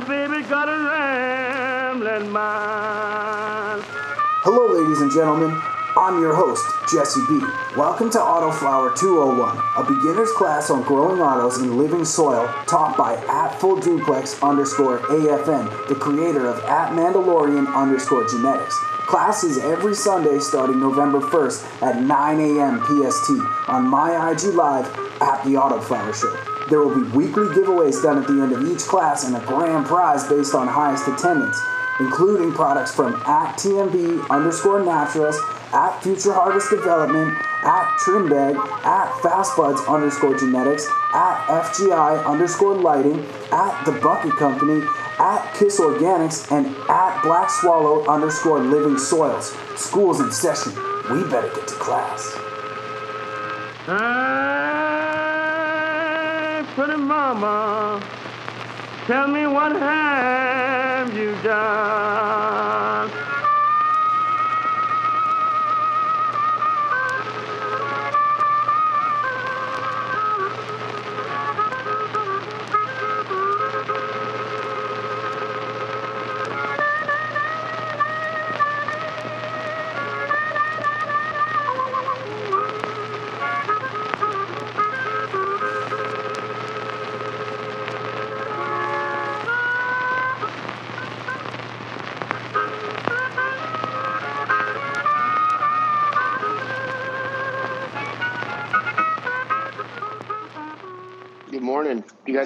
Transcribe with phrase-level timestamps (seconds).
[0.00, 3.82] baby got a rambling mind.
[4.42, 5.58] Hello, ladies and gentlemen.
[5.96, 6.62] I'm your host,
[6.92, 7.40] Jesse B.
[7.74, 13.16] Welcome to Autoflower 201, a beginner's class on growing autos in living soil taught by
[13.28, 18.78] at full duplex underscore AFN, the creator of at Mandalorian underscore genetics.
[19.06, 22.80] Classes every Sunday starting November 1st at 9 a.m.
[22.80, 23.30] PST
[23.68, 24.86] on my IG Live
[25.22, 26.55] at the Autoflower Show.
[26.68, 29.86] There will be weekly giveaways done at the end of each class and a grand
[29.86, 31.60] prize based on highest attendance,
[32.00, 35.38] including products from at TNB underscore naturals,
[35.72, 43.84] at Future Harvest Development, at Trimbag, at Fastbuds underscore genetics, at FGI underscore lighting, at
[43.84, 44.84] The Bucket Company,
[45.18, 49.56] at Kiss Organics, and at Black Swallow underscore living soils.
[49.76, 50.72] School's in session.
[51.10, 52.32] We better get to class.
[53.88, 54.75] Ah!
[56.76, 58.02] Pretty mama,
[59.06, 62.45] tell me what have you done?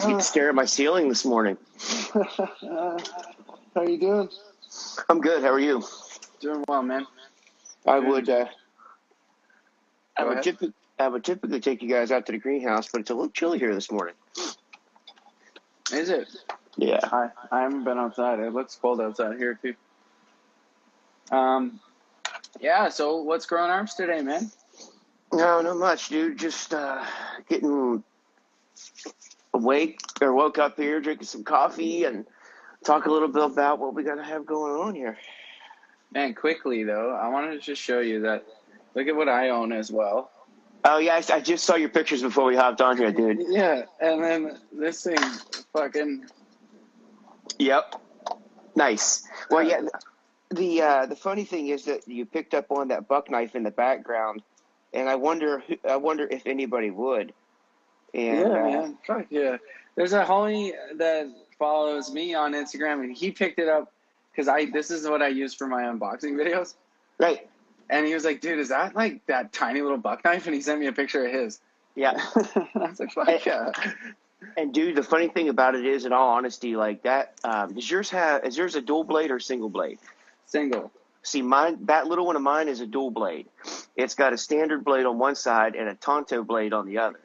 [0.01, 1.57] Guys get to stare at my ceiling this morning.
[2.13, 2.97] How
[3.77, 4.29] are you doing?
[5.09, 5.43] I'm good.
[5.43, 5.83] How are you?
[6.41, 7.07] Doing well, man.
[7.87, 8.29] I would.
[8.29, 8.47] Uh,
[10.17, 10.45] I would, ahead.
[10.45, 13.31] typically, I would typically take you guys out to the greenhouse, but it's a little
[13.31, 14.15] chilly here this morning.
[15.93, 16.29] Is it?
[16.77, 17.01] Yeah.
[17.03, 18.39] I I haven't been outside.
[18.41, 19.75] It looks cold outside here too.
[21.35, 21.81] Um,
[22.61, 22.89] yeah.
[22.89, 24.51] So what's growing arms today, man?
[25.33, 26.39] No, not much, dude.
[26.39, 27.05] Just uh,
[27.49, 28.03] getting
[29.55, 32.27] awake or woke up here, drinking some coffee, and
[32.85, 35.17] talk a little bit about what we got to have going on here.
[36.13, 38.45] Man, quickly though, I wanted to just show you that.
[38.95, 40.31] Look at what I own as well.
[40.85, 43.39] Oh yeah, I, I just saw your pictures before we hopped on here, dude.
[43.49, 45.19] Yeah, and then this thing,
[45.73, 46.27] fucking.
[47.59, 48.01] Yep.
[48.75, 49.25] Nice.
[49.51, 49.83] Well, yeah.
[50.51, 53.63] The uh, the funny thing is that you picked up on that buck knife in
[53.63, 54.43] the background,
[54.93, 57.33] and I wonder who- I wonder if anybody would.
[58.15, 58.99] And yeah, uh, man.
[59.07, 59.57] Fuck yeah.
[59.97, 61.27] There's a homie that
[61.59, 63.93] follows me on Instagram, and he picked it up
[64.33, 64.67] because I.
[64.67, 66.75] This is what I use for my unboxing videos.
[67.19, 67.49] right,
[67.89, 70.47] And he was like, dude, is that like that tiny little buck knife?
[70.47, 71.61] And he sent me a picture of his.
[71.95, 72.13] yeah.
[72.37, 73.73] I was like, fuck yeah.
[74.57, 77.91] And dude, the funny thing about it is, in all honesty, like that, um, does
[77.91, 79.99] yours have is yours a dual blade or single blade?
[80.47, 80.91] Single.
[81.23, 83.47] See, mine that little one of mine is a dual blade.
[83.97, 87.21] It's got a standard blade on one side and a Tonto blade on the other.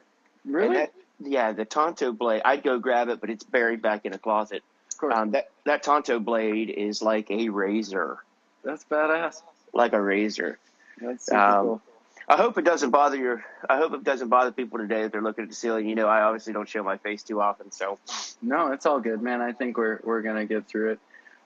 [0.46, 0.76] Really?
[0.76, 2.42] that, yeah, the Tonto blade.
[2.44, 4.62] I'd go grab it, but it's buried back in a closet.
[4.92, 5.14] of course.
[5.14, 8.18] Um, that that Tonto blade is like a razor,
[8.62, 9.42] That's badass.
[9.72, 10.58] like a razor.
[11.00, 11.82] That's super Um, cool.
[12.28, 13.44] I hope it doesn't bother your.
[13.68, 15.88] I hope it doesn't bother people today that they're looking at the ceiling.
[15.88, 17.98] You know, I obviously don't show my face too often, so
[18.42, 19.40] No, it's all good, man.
[19.40, 20.98] I think we're we're gonna get through it.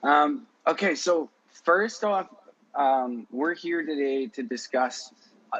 [0.03, 1.29] Um, okay, so
[1.65, 2.27] first off,
[2.73, 5.13] um, we're here today to discuss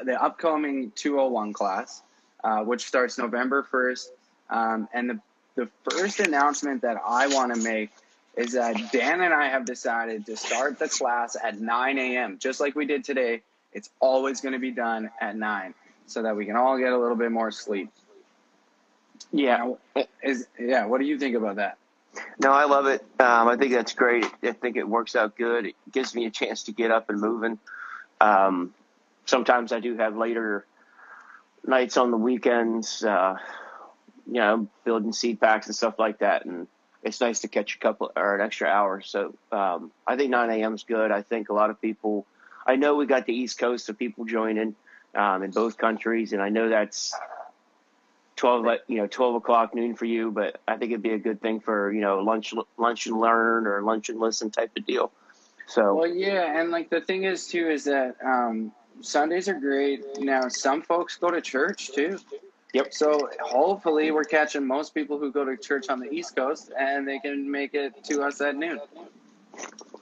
[0.04, 2.02] the upcoming 201 class,
[2.44, 4.06] uh, which starts November 1st.
[4.50, 5.20] Um, and the
[5.54, 7.90] the first announcement that I want to make
[8.36, 12.38] is that Dan and I have decided to start the class at 9 a.m.
[12.38, 13.42] Just like we did today.
[13.72, 15.74] It's always going to be done at 9
[16.06, 17.90] so that we can all get a little bit more sleep.
[19.30, 19.74] yeah.
[20.22, 21.76] Is yeah, what do you think about that?
[22.38, 23.02] No, I love it.
[23.18, 24.26] Um, I think that's great.
[24.42, 25.66] I think it works out good.
[25.66, 27.58] It gives me a chance to get up and moving.
[28.20, 28.74] Um,
[29.24, 30.64] sometimes I do have later
[31.66, 33.36] nights on the weekends, uh,
[34.26, 36.44] you know, building seed packs and stuff like that.
[36.44, 36.66] And
[37.02, 39.00] it's nice to catch a couple or an extra hour.
[39.00, 40.74] So um, I think 9 a.m.
[40.74, 41.10] is good.
[41.10, 42.26] I think a lot of people,
[42.66, 44.74] I know we got the East Coast of people joining
[45.14, 47.14] um, in both countries, and I know that's
[48.36, 51.40] 12 you know 12 o'clock noon for you but i think it'd be a good
[51.40, 55.12] thing for you know lunch lunch and learn or lunch and listen type of deal
[55.66, 60.04] so Well, yeah, and like the thing is too is that um, Sundays are great.
[60.20, 62.18] Now, some folks go to church too.
[62.72, 62.94] Yep.
[62.94, 67.06] So hopefully, we're catching most people who go to church on the East Coast, and
[67.06, 68.80] they can make it to us at noon.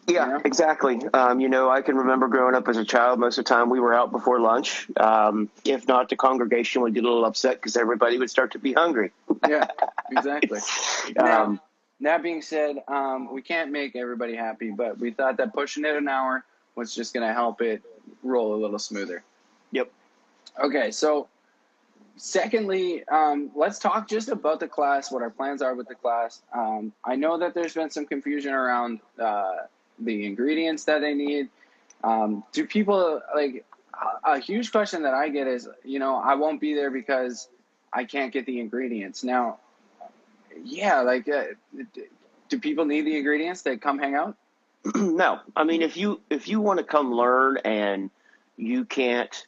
[0.07, 0.39] yeah Yeah.
[0.45, 3.49] exactly um, you know i can remember growing up as a child most of the
[3.49, 7.25] time we were out before lunch um, if not the congregation would get a little
[7.25, 9.13] upset because everybody would start to be hungry
[9.49, 9.69] Yeah,
[10.11, 10.59] exactly.
[11.17, 11.61] Um, now,
[12.01, 15.95] that being said, um, we can't make everybody happy, but we thought that pushing it
[15.97, 16.45] an hour
[16.75, 17.83] was just going to help it
[18.23, 19.23] roll a little smoother.
[19.73, 19.91] Yep.
[20.63, 21.29] Okay, so
[22.17, 26.43] secondly, um, let's talk just about the class, what our plans are with the class.
[26.55, 29.57] Um, I know that there's been some confusion around uh,
[29.99, 31.49] the ingredients that they need.
[32.03, 33.65] Um, do people like
[34.25, 37.49] a, a huge question that I get is, you know, I won't be there because
[37.93, 39.25] I can't get the ingredients.
[39.25, 39.59] Now,
[40.63, 41.45] yeah, like, uh,
[42.49, 44.37] do people need the ingredients to come hang out?
[44.95, 48.11] no, I mean if you if you want to come learn and
[48.57, 49.47] you can't,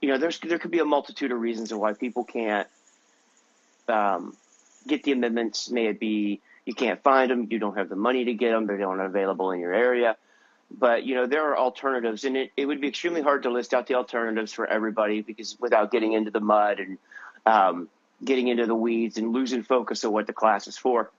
[0.00, 2.68] you know, there's there could be a multitude of reasons of why people can't
[3.88, 4.36] um,
[4.86, 5.70] get the amendments.
[5.70, 8.66] May it be you can't find them, you don't have the money to get them,
[8.66, 10.16] they're not available in your area.
[10.70, 13.72] But you know there are alternatives, and it, it would be extremely hard to list
[13.72, 16.98] out the alternatives for everybody because without getting into the mud and
[17.46, 17.88] um,
[18.22, 21.10] getting into the weeds and losing focus of what the class is for.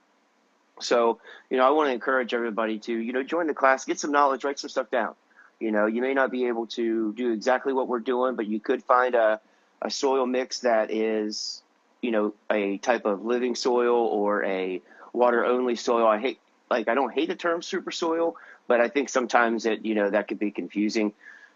[0.82, 3.98] So, you know, I want to encourage everybody to, you know, join the class, get
[3.98, 5.14] some knowledge, write some stuff down.
[5.58, 8.60] You know, you may not be able to do exactly what we're doing, but you
[8.60, 9.40] could find a,
[9.82, 11.62] a soil mix that is,
[12.00, 14.80] you know, a type of living soil or a
[15.12, 16.06] water only soil.
[16.06, 16.40] I hate,
[16.70, 18.36] like, I don't hate the term super soil,
[18.66, 21.12] but I think sometimes it, you know, that could be confusing.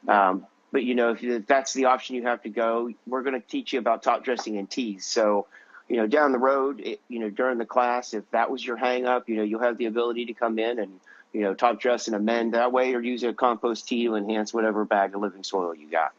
[0.06, 3.40] Um, but you know, if, if that's the option you have to go, we're going
[3.40, 5.06] to teach you about top dressing and teas.
[5.06, 5.46] So,
[5.88, 8.76] you know, down the road, it, you know, during the class, if that was your
[8.76, 11.00] hang up, you know, you'll have the ability to come in and,
[11.32, 14.14] you know, talk to us and amend that way or use a compost tea to
[14.14, 16.12] enhance whatever bag of living soil you got.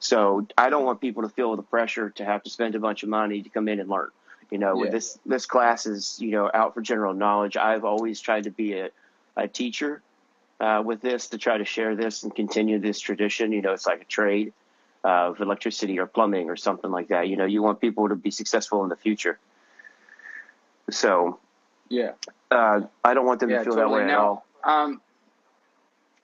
[0.00, 3.02] So I don't want people to feel the pressure to have to spend a bunch
[3.02, 4.10] of money to come in and learn.
[4.50, 4.90] You know, Yeah.
[4.90, 7.56] this this class is, you know, out for general knowledge.
[7.56, 8.90] I've always tried to be a,
[9.36, 10.02] a teacher
[10.60, 13.52] uh, with this to try to share this and continue this tradition.
[13.52, 14.52] You know, it's like a trade
[15.06, 17.28] of electricity or plumbing or something like that.
[17.28, 19.38] You know, you want people to be successful in the future.
[20.90, 21.38] So
[21.88, 22.12] Yeah.
[22.50, 23.90] uh, I don't want them Yeah, to feel totally.
[23.90, 24.46] that way at Now, all.
[24.64, 25.00] Um,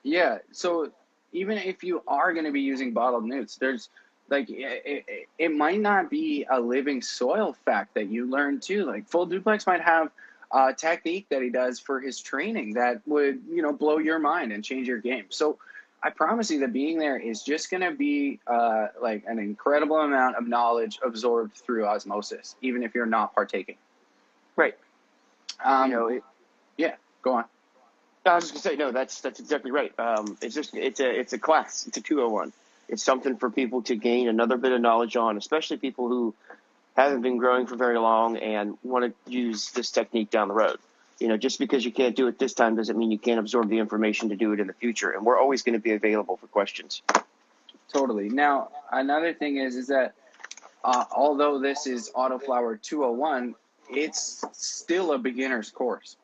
[0.03, 0.39] yeah.
[0.51, 0.91] So
[1.31, 3.87] even if you are going to be using bottled nutes, there's
[4.27, 8.83] like it, it, it might not be a living soil fact that you learn too.
[8.83, 10.11] Like Full Duplex might have
[10.51, 14.51] a technique that he does for his training that would you know blow your mind
[14.51, 15.25] and change your game.
[15.29, 15.57] So
[16.03, 19.97] I promise you that being there is just going to be uh, like an incredible
[19.97, 23.77] amount of knowledge absorbed through osmosis, even if you're not partaking.
[24.57, 24.77] Right.
[25.63, 26.23] Um, you know, it,
[26.77, 26.95] yeah.
[27.21, 27.45] Go on.
[28.25, 28.91] I was just gonna say no.
[28.91, 29.97] That's that's exactly right.
[29.99, 31.87] Um, it's just it's a it's a class.
[31.87, 32.53] It's a two hundred one.
[32.87, 36.33] It's something for people to gain another bit of knowledge on, especially people who
[36.95, 40.77] haven't been growing for very long and want to use this technique down the road.
[41.23, 43.69] You know, just because you can't do it this time doesn't mean you can't absorb
[43.69, 45.11] the information to do it in the future.
[45.11, 47.01] And we're always going to be available for questions.
[47.93, 48.27] Totally.
[48.27, 50.15] Now, another thing is is that
[50.83, 53.55] uh, although this is Autoflower 201,
[53.89, 56.17] it's still a beginner's course.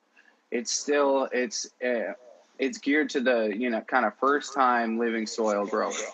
[0.52, 2.16] It's still it's uh,
[2.58, 6.14] it's geared to the you know kind of first time living soil growth.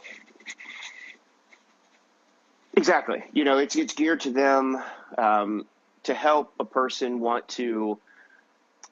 [2.78, 3.24] Exactly.
[3.34, 4.80] You know, it's it's geared to them
[5.18, 5.66] um,
[6.04, 7.98] to help a person want to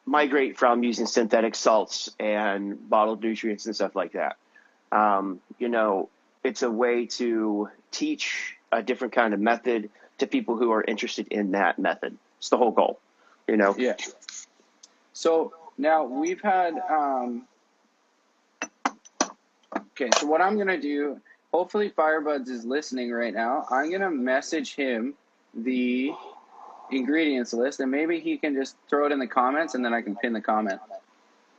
[0.06, 4.38] migrate from using synthetic salts and bottled nutrients and stuff like that.
[4.92, 6.10] Um, you know,
[6.44, 11.28] it's a way to teach a different kind of method to people who are interested
[11.30, 12.18] in that method.
[12.40, 13.00] It's the whole goal.
[13.48, 13.76] You know.
[13.78, 13.96] Yeah.
[15.14, 16.78] So now we've had.
[16.90, 17.48] Um,
[19.78, 21.20] okay, so what I'm gonna do.
[21.54, 23.66] Hopefully, Firebudz is listening right now.
[23.70, 25.14] I'm gonna message him
[25.54, 26.14] the
[26.92, 30.02] ingredients list, and maybe he can just throw it in the comments, and then I
[30.02, 30.80] can pin the comment.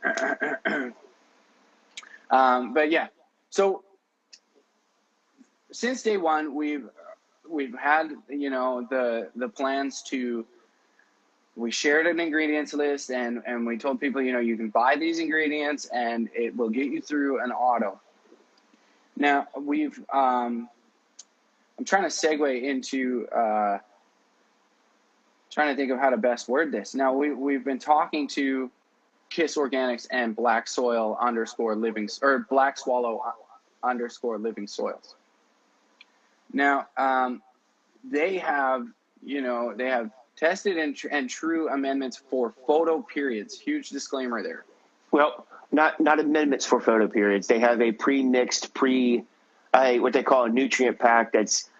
[2.30, 3.08] um, but yeah,
[3.50, 3.82] so
[5.72, 6.88] since day one, we've
[7.48, 10.46] we've had you know the the plans to
[11.56, 14.96] we shared an ingredients list and and we told people you know you can buy
[14.96, 18.00] these ingredients and it will get you through an auto
[19.16, 20.68] now we've um
[21.78, 23.78] i'm trying to segue into uh
[25.54, 28.70] trying to think of how to best word this now we, we've been talking to
[29.30, 33.22] kiss organics and black soil underscore living or black swallow
[33.82, 35.14] underscore living soils
[36.52, 37.40] now um
[38.10, 38.86] they have
[39.22, 43.58] you know they have tested and, tr- and true amendments for photo periods.
[43.58, 44.64] Huge disclaimer there.
[45.10, 47.46] Well, not not amendments for photo periods.
[47.46, 49.24] They have a pre-mixed, pre,
[49.74, 51.32] a what they call a nutrient pack.
[51.32, 51.70] That's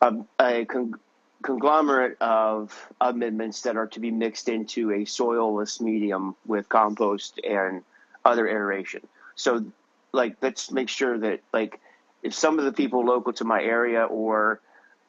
[0.00, 0.98] a, a con-
[1.42, 7.82] conglomerate of amendments that are to be mixed into a soilless medium with compost and
[8.24, 9.06] other aeration.
[9.34, 9.64] So,
[10.12, 11.80] like, let's make sure that like
[12.22, 14.60] if some of the people local to my area or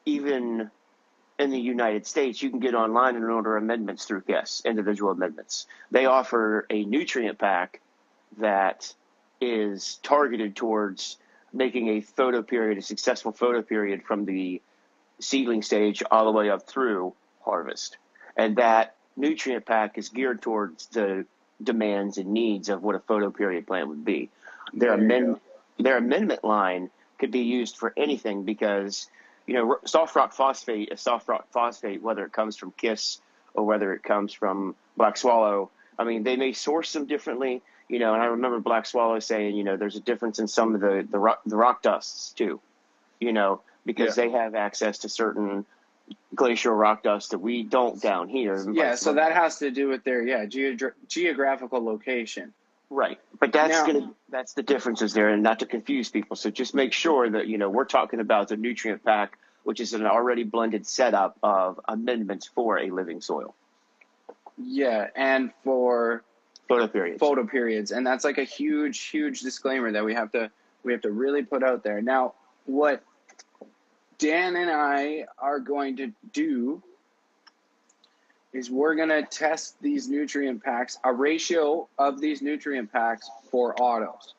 [0.06, 0.70] even
[1.38, 5.66] in the United States, you can get online and order amendments through KISS, individual amendments.
[5.90, 7.80] They offer a nutrient pack
[8.38, 8.94] that
[9.40, 11.18] is targeted towards
[11.52, 14.62] making a photo period, a successful photo period from the
[15.20, 17.14] seedling stage all the way up through
[17.44, 17.96] harvest.
[18.36, 21.26] And that nutrient pack is geared towards the
[21.62, 24.30] demands and needs of what a photo period plant would be.
[24.72, 25.40] Their, amend-
[25.78, 29.08] their amendment line could be used for anything because,
[29.46, 33.20] you know, soft rock phosphate is soft rock phosphate, whether it comes from KISS
[33.54, 35.70] or whether it comes from Black Swallow.
[35.98, 39.56] I mean, they may source them differently, you know, and I remember Black Swallow saying,
[39.56, 42.60] you know, there's a difference in some of the, the, rock, the rock dusts too,
[43.20, 44.24] you know, because yeah.
[44.24, 45.64] they have access to certain
[46.34, 48.70] glacial rock dust that we don't down here.
[48.72, 52.52] Yeah, so that has to do with their yeah geographical location.
[52.90, 56.36] Right, but that's now, gonna that's the differences there, and not to confuse people.
[56.36, 59.94] So just make sure that you know we're talking about the nutrient pack, which is
[59.94, 63.54] an already blended setup of amendments for a living soil.
[64.58, 66.22] Yeah, and for
[66.68, 67.18] photo periods.
[67.18, 70.50] Photo periods, and that's like a huge, huge disclaimer that we have to
[70.82, 72.02] we have to really put out there.
[72.02, 72.34] Now,
[72.66, 73.02] what
[74.22, 76.80] Dan and I are going to do
[78.52, 83.74] is we're going to test these nutrient packs, a ratio of these nutrient packs for
[83.82, 84.34] autos.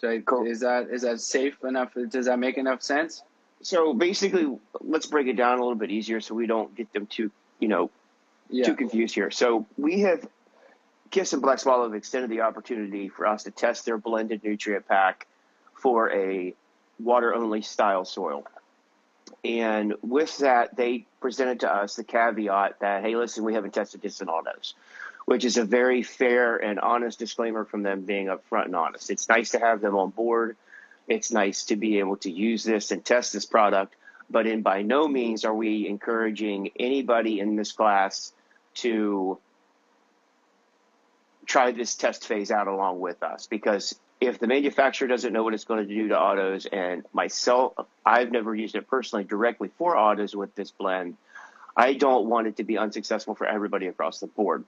[0.00, 0.46] So cool.
[0.46, 1.94] Is that is that safe enough?
[2.10, 3.24] Does that make enough sense?
[3.62, 4.46] So basically,
[4.80, 7.66] let's break it down a little bit easier so we don't get them too, you
[7.66, 7.90] know,
[8.50, 8.66] yeah.
[8.66, 9.32] too confused here.
[9.32, 10.24] So we have
[11.10, 14.86] Kiss and Black Swallow have extended the opportunity for us to test their blended nutrient
[14.86, 15.26] pack
[15.74, 16.54] for a
[16.98, 18.46] water only style soil.
[19.44, 24.02] And with that, they presented to us the caveat that, hey, listen, we haven't tested
[24.02, 24.74] this in autos,
[25.26, 29.10] which is a very fair and honest disclaimer from them being upfront and honest.
[29.10, 30.56] It's nice to have them on board.
[31.06, 33.94] It's nice to be able to use this and test this product,
[34.28, 38.32] but in by no means are we encouraging anybody in this class
[38.74, 39.38] to
[41.46, 45.54] try this test phase out along with us because if the manufacturer doesn't know what
[45.54, 49.96] it's going to do to autos, and myself, I've never used it personally directly for
[49.96, 51.16] autos with this blend,
[51.76, 54.64] I don't want it to be unsuccessful for everybody across the board.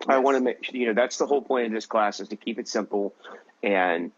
[0.00, 0.08] Yes.
[0.08, 2.36] I want to make you know that's the whole point of this class is to
[2.36, 3.14] keep it simple
[3.62, 4.10] and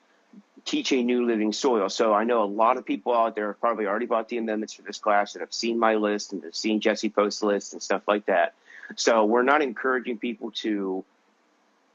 [0.65, 1.89] teach a new living soil.
[1.89, 4.75] So I know a lot of people out there have probably already bought the amendments
[4.75, 7.83] for this class and have seen my list and have seen Jesse post lists and
[7.83, 8.55] stuff like that.
[8.97, 11.05] So we're not encouraging people to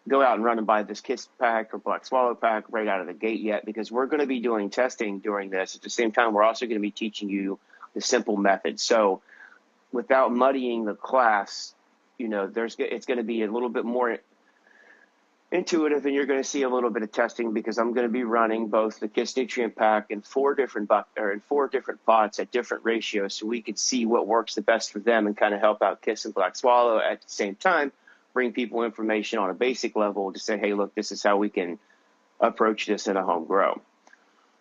[0.08, 3.02] go out and run and buy this Kiss pack or Black Swallow pack right out
[3.02, 5.76] of the gate yet because we're going to be doing testing during this.
[5.76, 7.60] At the same time, we're also going to be teaching you
[7.94, 8.80] the simple method.
[8.80, 9.22] So
[9.92, 11.74] without muddying the class,
[12.18, 14.18] you know, there's it's going to be a little bit more
[15.50, 18.12] intuitive and you're going to see a little bit of testing because I'm going to
[18.12, 22.06] be running both the Kiss nutrient pack in four different buck or in four different
[22.06, 25.38] pots at different ratios so we can see what works the best for them and
[25.38, 27.94] kind of help out Kiss and Black Swallow at the same time
[28.38, 31.50] bring people information on a basic level to say, hey, look, this is how we
[31.50, 31.80] can
[32.40, 33.82] approach this in a home grow.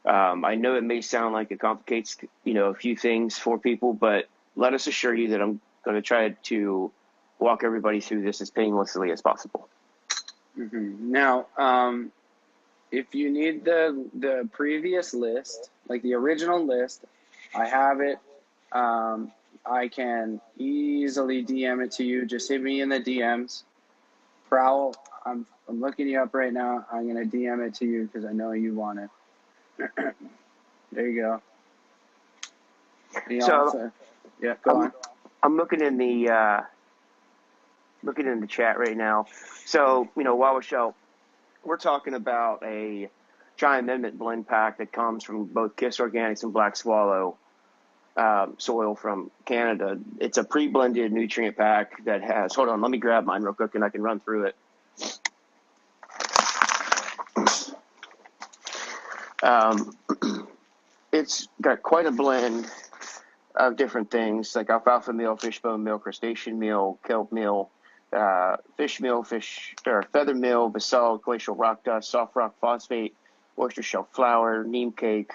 [0.07, 3.59] Um, I know it may sound like it complicates, you know, a few things for
[3.59, 6.91] people, but let us assure you that I'm going to try to
[7.39, 9.69] walk everybody through this as painlessly as possible.
[10.59, 11.13] Mm-hmm.
[11.13, 12.13] Now, um,
[12.91, 17.05] if you need the the previous list, like the original list,
[17.55, 18.19] I have it.
[18.73, 19.33] Um,
[19.69, 22.27] I can easily DM it to you.
[22.27, 23.63] Just hit me in the DMs.
[24.49, 24.95] Prowl,
[25.25, 26.87] I'm I'm looking you up right now.
[26.91, 29.91] I'm gonna DM it to you because I know you want it.
[30.93, 31.43] there you go.
[33.41, 33.93] so, also,
[34.41, 34.93] yeah, go I'm, on.
[35.43, 36.61] I'm looking in the uh,
[38.03, 39.27] looking in the chat right now.
[39.65, 40.93] So you know, while we're
[41.65, 43.11] we're talking about a
[43.57, 47.37] Giant Amendment blend pack that comes from both Kiss Organics and Black Swallow
[48.17, 49.99] um, soil from Canada.
[50.21, 52.55] It's a pre-blended nutrient pack that has.
[52.55, 54.57] Hold on, let me grab mine real quick, and I can run through it.
[59.43, 59.97] Um,
[61.13, 62.67] it's got quite a blend
[63.55, 67.71] of different things like alfalfa meal, fishbone meal, crustacean meal, kelp meal,
[68.13, 73.15] uh, fish meal, fish or feather meal, basalt, glacial rock dust, soft rock phosphate,
[73.59, 75.33] oyster shell flour, neem cake,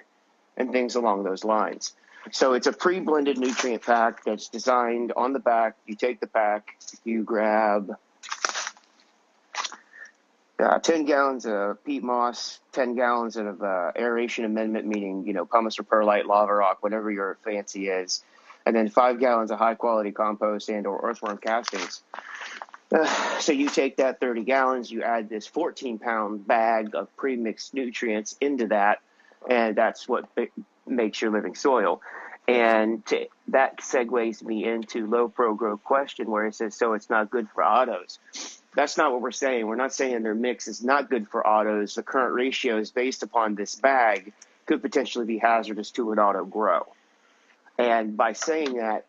[0.58, 1.94] and things along those lines.
[2.30, 5.76] So it's a pre-blended nutrient pack that's designed on the back.
[5.88, 7.96] You take the pack, you grab
[10.62, 15.46] uh, 10 gallons of peat moss, 10 gallons of uh, aeration amendment, meaning, you know,
[15.46, 18.24] pumice or perlite, lava rock, whatever your fancy is,
[18.66, 22.04] and then five gallons of high quality compost and or earthworm castings.
[22.94, 27.74] Uh, so you take that 30 gallons, you add this 14 pound bag of pre-mixed
[27.74, 29.00] nutrients into that,
[29.50, 30.26] and that's what
[30.92, 32.02] makes your living soil.
[32.48, 37.10] And to, that segues me into low pro growth question where it says, so it's
[37.10, 38.20] not good for autos.
[38.76, 39.68] That's not what we're saying.
[39.68, 41.96] We're not saying their mix is not good for autos.
[41.96, 44.34] The current ratios based upon this bag
[44.66, 46.88] could potentially be hazardous to an auto grow.
[47.78, 49.06] And by saying that,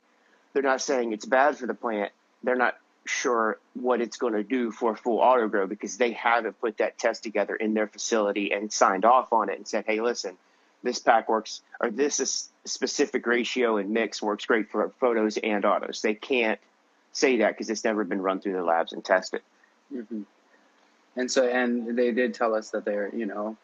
[0.52, 2.12] they're not saying it's bad for the plant.
[2.42, 6.60] They're not sure what it's going to do for full auto grow because they haven't
[6.60, 10.00] put that test together in their facility and signed off on it and said, hey,
[10.00, 10.36] listen,
[10.82, 15.64] this pack works, or this is specific ratio and mix works great for photos and
[15.64, 16.02] autos.
[16.02, 16.58] They can't
[17.12, 19.42] say that because it's never been run through the labs and tested.
[19.94, 20.22] Mm-hmm.
[21.16, 23.56] And so, and they did tell us that they're, you know,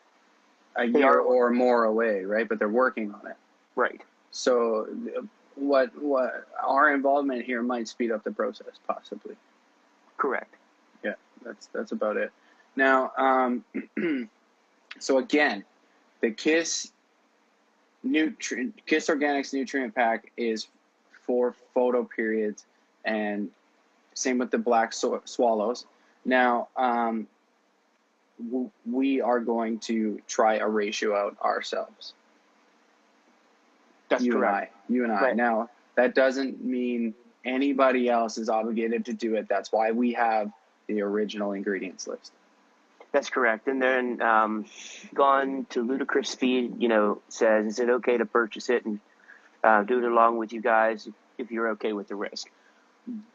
[0.76, 2.48] a They year are- or more away, right?
[2.48, 3.36] But they're working on it.
[3.74, 4.00] Right.
[4.30, 4.88] So,
[5.54, 9.34] what what our involvement here might speed up the process, possibly.
[10.18, 10.54] Correct.
[11.02, 12.30] Yeah, that's that's about it.
[12.76, 13.64] Now, um,
[14.98, 15.64] so again,
[16.20, 16.92] the Kiss
[18.02, 20.68] nutrient Kiss Organics nutrient pack is
[21.22, 22.64] for photo periods,
[23.04, 23.50] and
[24.14, 25.86] same with the black so- swallows.
[26.24, 27.26] Now, um,
[28.44, 32.14] w- we are going to try a ratio out ourselves.
[34.08, 34.72] That's you correct.
[34.88, 34.94] and I.
[34.94, 35.20] You and I.
[35.20, 35.36] Right.
[35.36, 37.14] Now, that doesn't mean
[37.44, 39.48] anybody else is obligated to do it.
[39.48, 40.50] That's why we have
[40.86, 42.32] the original ingredients list.
[43.18, 43.66] That's correct.
[43.66, 44.64] And then um,
[45.12, 49.00] gone to ludicrous speed, you know, says, is it okay to purchase it and
[49.64, 52.48] uh, do it along with you guys if you're okay with the risk?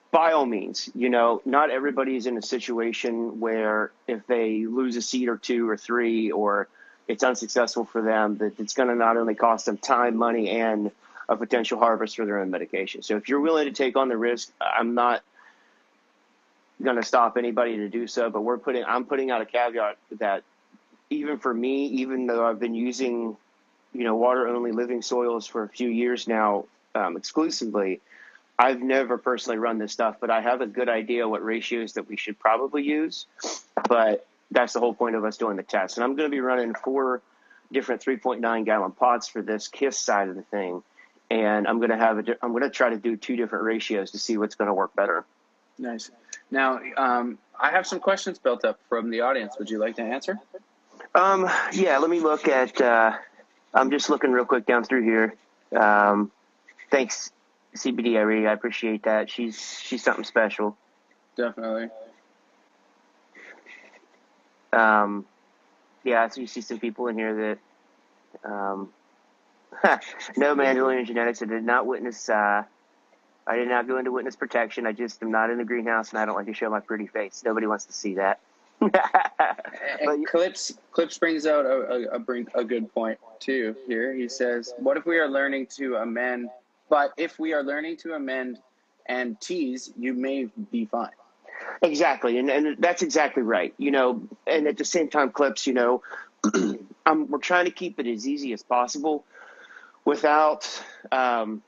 [0.10, 5.02] By all means, you know, not everybody's in a situation where if they lose a
[5.02, 6.70] seed or two or three or
[7.10, 10.92] it's unsuccessful for them, that it's going to not only cost them time, money, and
[11.28, 13.02] a potential harvest for their own medication.
[13.02, 15.24] So if you're willing to take on the risk, I'm not
[16.84, 19.98] going to stop anybody to do so, but we're putting I'm putting out a caveat
[20.20, 20.44] that
[21.10, 23.38] even for me, even though I've been using
[23.94, 28.02] you know water only living soils for a few years now um, exclusively,
[28.58, 32.08] I've never personally run this stuff, but I have a good idea what ratios that
[32.08, 33.26] we should probably use.
[33.88, 36.42] But that's the whole point of us doing the test, and I'm going to be
[36.42, 37.22] running four
[37.72, 40.84] different 3.9 gallon pots for this Kiss side of the thing,
[41.32, 44.12] and I'm going to have a I'm going to try to do two different ratios
[44.12, 45.26] to see what's going to work better.
[45.80, 46.12] Nice.
[46.54, 49.56] Now, um, I have some questions built up from the audience.
[49.58, 50.38] Would you like to answer?
[51.16, 52.80] Um, yeah, let me look at.
[52.80, 53.18] Uh,
[53.74, 55.34] I'm just looking real quick down through here.
[55.76, 56.32] Um,
[56.92, 57.32] thanks,
[57.76, 58.46] CBD Irene.
[58.46, 59.32] I appreciate that.
[59.32, 60.78] She's she's something special.
[61.36, 61.90] Definitely.
[64.72, 65.26] Um,
[66.04, 67.58] yeah, so you see some people in here
[68.44, 68.52] that.
[68.52, 68.94] Um,
[70.38, 71.42] no Mandalorian genetics.
[71.42, 72.30] I did not witness.
[72.30, 72.64] Uh,
[73.46, 74.86] I did not go into witness protection.
[74.86, 77.08] I just am not in the greenhouse, and I don't like to show my pretty
[77.08, 77.42] face.
[77.46, 78.40] Nobody wants to see that.
[78.82, 83.76] But- Clips Clips brings out a, a, a bring a good point too.
[83.88, 86.50] Here he says, "What if we are learning to amend?
[86.90, 88.60] But if we are learning to amend
[89.06, 91.12] and teas, you may be fine."
[91.82, 93.74] Exactly, and and that's exactly right.
[93.78, 95.66] You know, and at the same time, clips.
[95.66, 96.02] You know,
[97.06, 99.24] um, we're trying to keep it as easy as possible
[100.06, 100.68] without
[101.12, 101.62] um,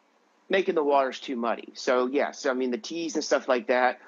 [0.49, 1.71] making the waters too muddy.
[1.73, 3.99] So yes, I mean the teas and stuff like that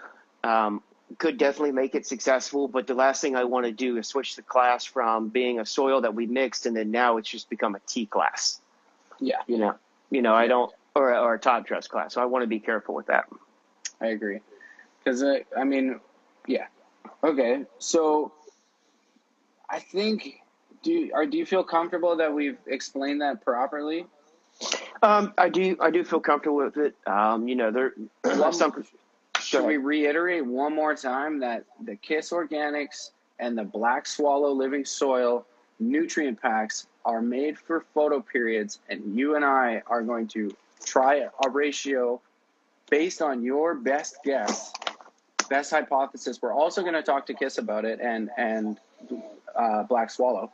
[0.43, 0.81] um,
[1.17, 2.67] could definitely make it successful.
[2.67, 5.65] But the last thing I want to do is switch the class from being a
[5.65, 8.61] soil that we mixed and then now it's just become a tea class.
[9.19, 9.75] Yeah, You know,
[10.11, 12.13] you know I don't or or a top dress class.
[12.13, 13.25] So I want to be careful with that.
[13.99, 14.39] I agree.
[15.03, 15.99] Because uh, I mean,
[16.45, 16.67] yeah.
[17.23, 18.31] Okay, so
[19.69, 20.41] I think
[20.83, 24.05] do you, or do you feel comfortable that we've explained that properly?
[25.01, 25.77] Um, I do.
[25.79, 26.95] I do feel comfortable with it.
[27.05, 27.93] Um, you know, there
[28.51, 28.85] some.
[29.39, 34.83] Should we reiterate one more time that the Kiss Organics and the Black Swallow Living
[34.83, 35.45] Soil
[35.79, 41.27] nutrient packs are made for photo periods, and you and I are going to try
[41.43, 42.19] a ratio
[42.89, 44.73] based on your best guess,
[45.49, 46.41] best hypothesis.
[46.41, 48.79] We're also going to talk to Kiss about it and and
[49.55, 50.51] uh, Black Swallow.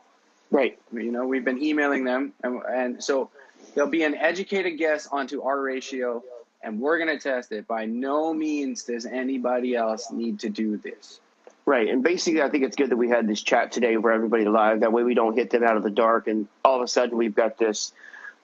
[0.51, 0.77] Right.
[0.91, 3.32] You know, we've been emailing them, and, and so
[3.73, 6.23] there'll be an educated guess onto our ratio,
[6.62, 7.67] and we're going to test it.
[7.67, 11.19] By no means does anybody else need to do this.
[11.65, 11.88] Right.
[11.88, 14.81] And basically, I think it's good that we had this chat today where everybody live.
[14.81, 17.17] That way, we don't hit them out of the dark, and all of a sudden,
[17.17, 17.93] we've got this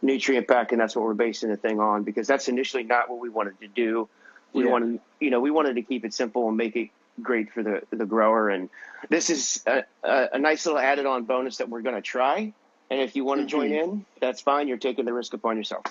[0.02, 2.04] nutrient pack, and that's what we're basing the thing on.
[2.04, 4.08] Because that's initially not what we wanted to do.
[4.54, 4.72] We Yeah.
[4.72, 6.90] wanted, you know, we wanted to keep it simple and make it
[7.22, 8.50] great for the the grower.
[8.50, 8.70] And
[9.10, 12.54] this is a, a, a nice little added on bonus that we're going to try.
[12.90, 14.68] And if you want to join in, that's fine.
[14.68, 15.86] You're taking the risk upon yourself.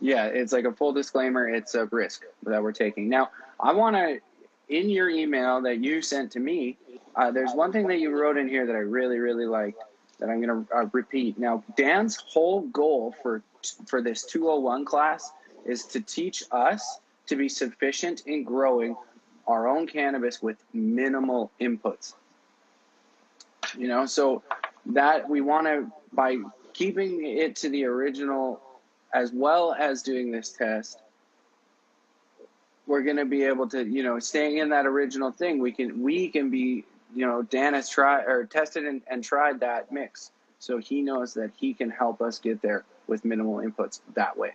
[0.00, 1.48] Yeah, it's like a full disclaimer.
[1.48, 3.08] It's a risk that we're taking.
[3.08, 4.20] Now, I want to,
[4.68, 6.76] in your email that you sent to me,
[7.16, 9.82] uh, there's one thing that you wrote in here that I really, really liked
[10.20, 11.38] that I'm going to uh, repeat.
[11.38, 13.42] Now, Dan's whole goal for
[13.86, 15.32] for this 201 class
[15.64, 18.96] is to teach us to be sufficient in growing
[19.46, 22.14] our own cannabis with minimal inputs.
[23.76, 24.42] You know, so
[24.86, 26.36] that we want to by
[26.72, 28.60] keeping it to the original
[29.12, 30.98] as well as doing this test
[32.86, 36.02] we're going to be able to you know staying in that original thing we can
[36.02, 40.30] we can be you know dan has tried or tested and, and tried that mix
[40.58, 44.52] so he knows that he can help us get there with minimal inputs that way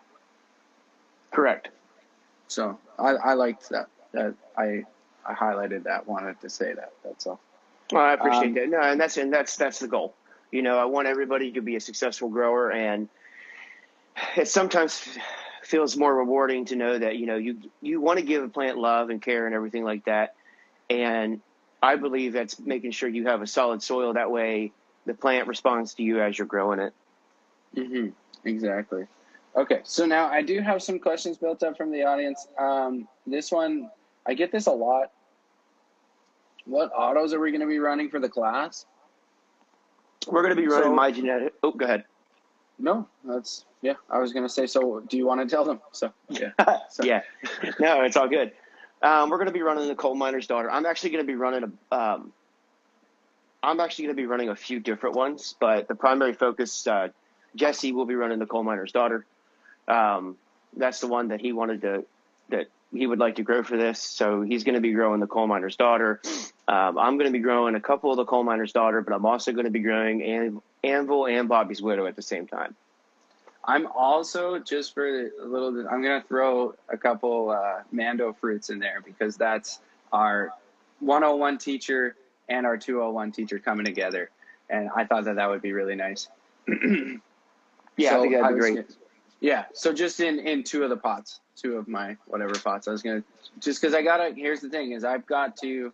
[1.32, 1.70] Correct.
[2.48, 4.84] so i i liked that that i
[5.26, 7.40] i highlighted that wanted to say that that's all
[7.92, 8.70] Well, I appreciate Um, that.
[8.70, 10.14] No, and that's and that's that's the goal.
[10.52, 13.08] You know, I want everybody to be a successful grower, and
[14.36, 15.08] it sometimes
[15.64, 18.78] feels more rewarding to know that you know you you want to give a plant
[18.78, 20.36] love and care and everything like that.
[20.90, 21.42] And
[21.82, 24.14] I believe that's making sure you have a solid soil.
[24.14, 24.72] That way,
[25.06, 26.94] the plant responds to you as you're growing it.
[27.76, 28.10] Mm-hmm.
[28.48, 29.06] Exactly.
[29.56, 32.48] Okay, so now I do have some questions built up from the audience.
[32.58, 33.90] Um, this one,
[34.26, 35.12] I get this a lot.
[36.66, 38.86] What autos are we going to be running for the class?
[40.28, 41.54] We're going to be running So- my genetic.
[41.64, 42.06] Oh, go ahead.
[42.82, 43.96] No, that's yeah.
[44.10, 44.66] I was going to say.
[44.66, 45.82] So, do you want to tell them?
[45.92, 46.52] So, yeah.
[46.90, 47.22] So- yeah,
[47.80, 48.52] no, it's all good.
[49.02, 50.70] Um, we're going to be running the coal miner's daughter.
[50.70, 51.96] I'm actually going to be running a.
[51.96, 52.34] Um,
[53.62, 57.10] I'm actually going to be running a few different ones, but the primary focus, uh,
[57.56, 59.26] Jesse will be running the coal miner's daughter.
[59.88, 60.38] Um,
[60.78, 62.06] that's the one that he wanted to,
[62.50, 64.00] that he would like to grow for this.
[64.02, 66.22] So he's going to be growing the coal miner's daughter.
[66.70, 69.26] Um, I'm going to be growing a couple of the coal miner's daughter, but I'm
[69.26, 72.76] also going to be growing An- Anvil and Bobby's widow at the same time.
[73.66, 75.88] I'm also just for a little bit.
[75.90, 79.80] I'm going to throw a couple uh, Mando fruits in there because that's
[80.14, 80.54] our
[81.00, 82.16] 101 teacher
[82.48, 84.30] and our 201 teacher coming together,
[84.70, 86.28] and I thought that that would be really nice.
[87.98, 88.76] Yeah, I think that'd be great.
[88.76, 88.88] gonna-
[89.42, 92.92] yeah, so just in in two of the pots, two of my whatever pots, I
[92.92, 93.24] was gonna
[93.60, 94.34] just because I gotta.
[94.34, 95.92] Here's the thing: is I've got to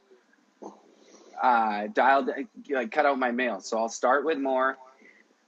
[1.42, 2.28] uh, dial
[2.70, 3.60] like cut out my male.
[3.62, 4.78] So I'll start with more,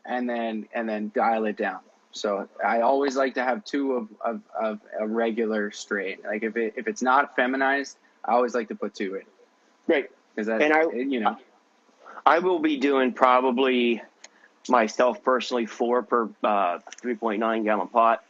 [0.05, 1.79] and then and then dial it down.
[2.11, 6.17] So I always like to have two of of, of a regular strain.
[6.25, 9.23] Like if it if it's not feminized, I always like to put two in
[9.85, 10.09] Great.
[10.35, 11.37] because that And I- you know
[12.25, 14.01] I will be doing probably
[14.67, 18.21] myself personally four per uh, 3.9 gallon pot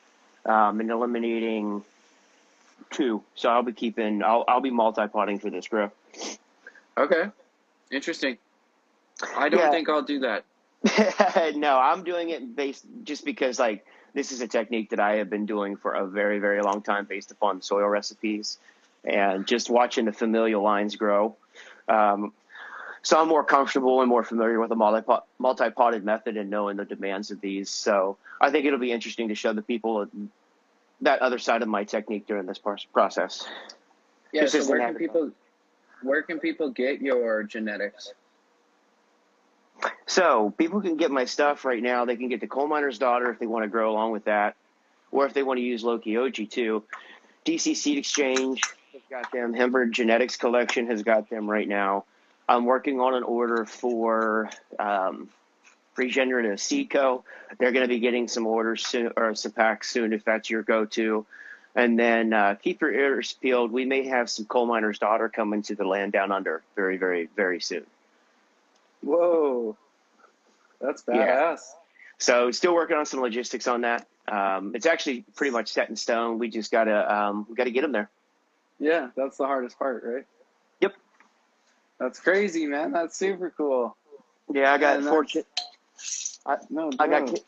[0.45, 1.83] um, and eliminating
[2.91, 3.23] two.
[3.33, 5.91] So I'll be keeping, I'll, I'll be multi potting for this grow.
[6.95, 7.31] okay,
[7.91, 8.37] interesting.
[9.35, 9.71] I don't Yeah.
[9.71, 10.45] think I'll do that.
[11.55, 15.29] no, I'm doing it based just because like this is a technique that I have
[15.29, 18.57] been doing for a very, very long time based upon soil recipes
[19.03, 21.35] and just watching the familial lines grow.
[21.87, 22.33] Um,
[23.01, 24.75] so I'm more comfortable and more familiar with the
[25.39, 27.69] multi potted method and knowing the demands of these.
[27.69, 30.07] So I think it'll be interesting to show the people
[31.01, 32.59] that other side of my technique during this
[32.93, 33.47] process.
[34.31, 34.47] Yeah.
[34.47, 35.31] So where can people
[36.01, 38.13] where can people get your genetics?
[40.05, 42.05] So people can get my stuff right now.
[42.05, 44.55] They can get the coal miner's daughter if they want to grow along with that,
[45.11, 46.83] or if they want to use Loki Oji too.
[47.45, 48.61] DC Seed Exchange
[48.93, 49.53] has got them.
[49.53, 52.05] Hembird Genetics Collection has got them right now.
[52.49, 55.29] I'm working on an order for um,
[55.95, 57.23] Regenerative Seed Co.
[57.59, 60.63] They're going to be getting some orders soon, or some packs soon if that's your
[60.63, 61.25] go-to.
[61.77, 63.71] And then uh, keep your ears peeled.
[63.71, 67.29] We may have some coal miner's daughter coming to the land down under very, very,
[67.35, 67.85] very soon.
[69.03, 69.77] Whoa,
[70.81, 71.13] that's Yeah.
[71.53, 71.59] badass.
[72.17, 74.07] So still working on some logistics on that.
[74.27, 76.39] Um, it's actually pretty much set in stone.
[76.39, 78.09] We just gotta um, we gotta get them there.
[78.79, 80.25] Yeah, that's the hardest part, right?
[80.81, 80.95] Yep.
[81.99, 82.91] That's crazy, man.
[82.91, 83.95] That's super cool.
[84.51, 85.45] Yeah, I got that's- fortunate.
[86.71, 87.39] No, I got.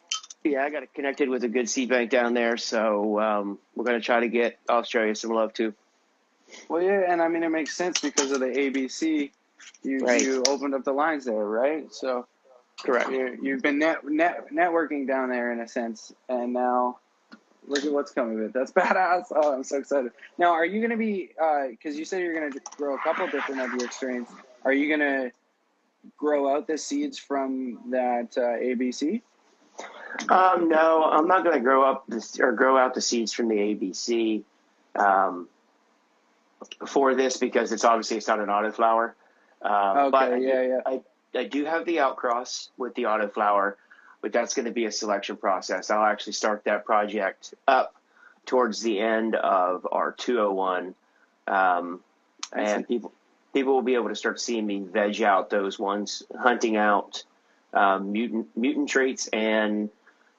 [0.43, 2.57] Yeah, I got it connected with a good seed bank down there.
[2.57, 5.73] So um, we're gonna try to get Australia some love too.
[6.67, 9.31] Well, yeah, and I mean it makes sense because of the ABC.
[9.83, 10.21] You Right.
[10.21, 11.91] you opened up the lines there, right?
[11.93, 12.27] So
[12.83, 13.09] Correct.
[13.11, 16.99] you you've been net, net networking down there in a sense, and now
[17.67, 18.53] look at what's coming of it.
[18.53, 19.25] That's badass.
[19.35, 20.11] Oh, I'm so excited.
[20.37, 21.31] Now, are you going to be?
[21.69, 24.27] Because you said you're going to grow a couple different of your strains.
[24.65, 25.31] Are you going to
[26.17, 29.21] grow out the seeds from that uh, ABC?
[30.27, 33.55] Um, no, I'm not gonna grow up this, or grow out the seeds from the
[33.55, 34.43] ABC
[34.95, 35.47] um,
[36.87, 39.13] for this because it's obviously it's not an autoflower.
[39.61, 40.79] Um, Okay, but I do- yeah, yeah.
[40.85, 41.01] I,
[41.35, 43.75] I do have the outcross with the autoflower,
[44.21, 45.89] but that's going to be a selection process.
[45.89, 47.95] I'll actually start that project up
[48.45, 50.95] towards the end of our 201,
[51.47, 51.99] um,
[52.51, 53.11] and people
[53.53, 57.23] people will be able to start seeing me veg out those ones, hunting out
[57.73, 59.89] um, mutant mutant traits and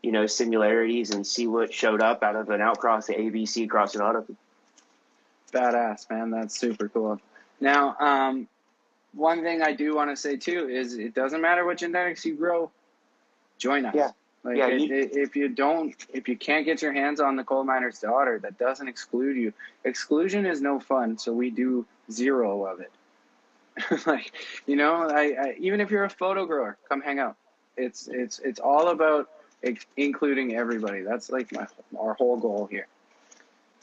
[0.03, 4.01] you know, similarities and see what showed up out of an outcross of ABC crossing
[4.01, 4.25] auto.
[5.53, 6.31] Badass, man.
[6.31, 7.21] That's super cool.
[7.61, 8.49] Now, um,
[9.13, 12.35] one thing I do want to say too is it doesn't matter what genetics you
[12.37, 12.71] grow,
[13.59, 13.95] join us.
[13.95, 14.11] Yeah.
[14.43, 17.37] Like Yeah, it, you- it- if you don't, if you can't get your hands on
[17.37, 19.53] the coal miner's daughter, that doesn't exclude you.
[19.85, 22.93] Exclusion is no fun, so we do zero of it.
[24.07, 24.33] like,
[24.67, 27.37] you know, I, I even if you're a photo grower, come hang out.
[27.77, 29.29] It's it's it's all about
[29.97, 31.03] including everybody.
[31.03, 31.67] That's like my
[31.99, 32.87] our whole goal here.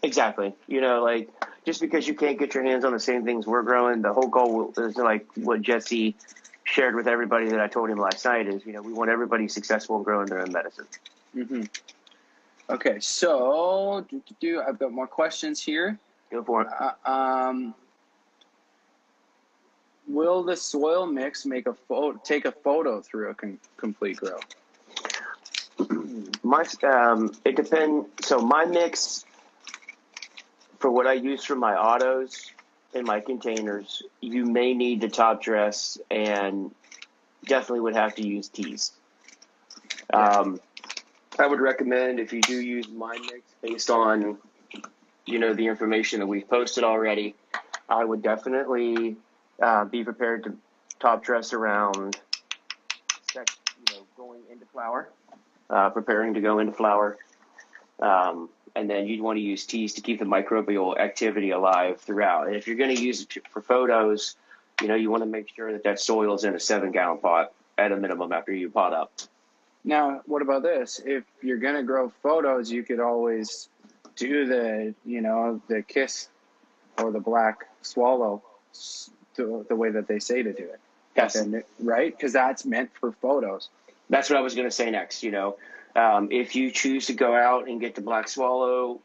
[0.03, 0.53] Exactly.
[0.67, 1.29] You know, like
[1.65, 4.27] just because you can't get your hands on the same things we're growing, the whole
[4.27, 6.15] goal is like what Jesse
[6.63, 9.47] shared with everybody that I told him last night is, you know, we want everybody
[9.47, 10.87] successful in growing their own medicine.
[11.33, 11.63] hmm
[12.69, 15.97] Okay, so do, do, do, I've got more questions here.
[16.29, 16.67] Go for it.
[16.77, 17.73] Uh, um,
[20.05, 24.37] will the soil mix make a photo, take a photo through a com- complete grow?
[26.47, 28.07] My um, it depends.
[28.21, 29.25] So my mix
[30.79, 32.53] for what I use for my autos
[32.93, 36.73] in my containers, you may need the top dress and
[37.45, 38.93] definitely would have to use teas.
[40.13, 40.61] Um,
[41.37, 44.37] I would recommend if you do use my mix based on
[45.25, 47.35] you know the information that we've posted already,
[47.89, 49.17] I would definitely
[49.61, 50.55] uh, be prepared to
[50.97, 52.17] top dress around
[53.35, 53.43] you
[53.91, 55.09] know going into flower
[55.69, 57.17] uh, preparing to go into flower.
[57.99, 62.47] Um, and then you'd want to use teas to keep the microbial activity alive throughout.
[62.47, 64.35] And if you're going to use it for photos,
[64.81, 67.17] you know, you want to make sure that that soil is in a seven gallon
[67.17, 69.11] pot at a minimum after you pot up.
[69.83, 71.01] Now, what about this?
[71.05, 73.69] If you're gonna grow photos, you could always
[74.15, 76.27] do the, you know, the kiss
[77.01, 78.43] or the black swallow
[79.35, 80.79] the, the way that they say to do it.
[81.15, 81.35] Yes.
[81.35, 82.15] And, right?
[82.15, 83.69] Because that's meant for photos.
[84.09, 85.23] That's what I was going to say next.
[85.23, 85.57] You know,
[85.95, 89.01] um, if you choose to go out and get the Black Swallow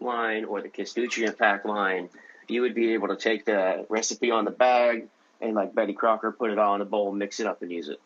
[0.00, 2.08] line or the Kiss Nutrient Pack line,
[2.48, 5.08] you would be able to take the recipe on the bag
[5.40, 7.88] and, like Betty Crocker, put it all in a bowl, mix it up, and use
[7.88, 8.00] it.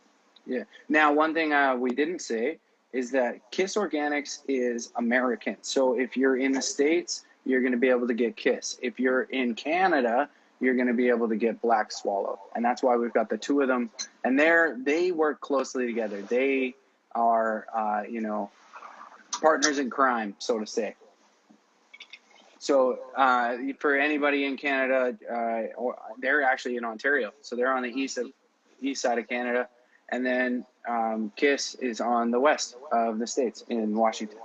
[0.46, 0.64] Yeah.
[0.88, 2.58] Now, one thing uh, we didn't say
[2.92, 5.56] is that Kiss Organics is American.
[5.62, 8.78] So if you're in the States, you're going to be able to get Kiss.
[8.82, 10.28] If you're in Canada,
[10.60, 12.38] you're going to be able to get Black Swallow.
[12.54, 13.90] And that's why we've got the two of them.
[14.24, 16.22] And they're, they work closely together.
[16.22, 16.74] They
[17.14, 18.50] are, uh, you know,
[19.40, 20.94] partners in crime, so to say.
[22.58, 27.34] So uh, for anybody in Canada, uh, or, they're actually in Ontario.
[27.42, 28.28] So they're on the east of
[28.80, 29.68] east side of Canada,
[30.08, 34.38] and then um, Kiss is on the west of the states in Washington.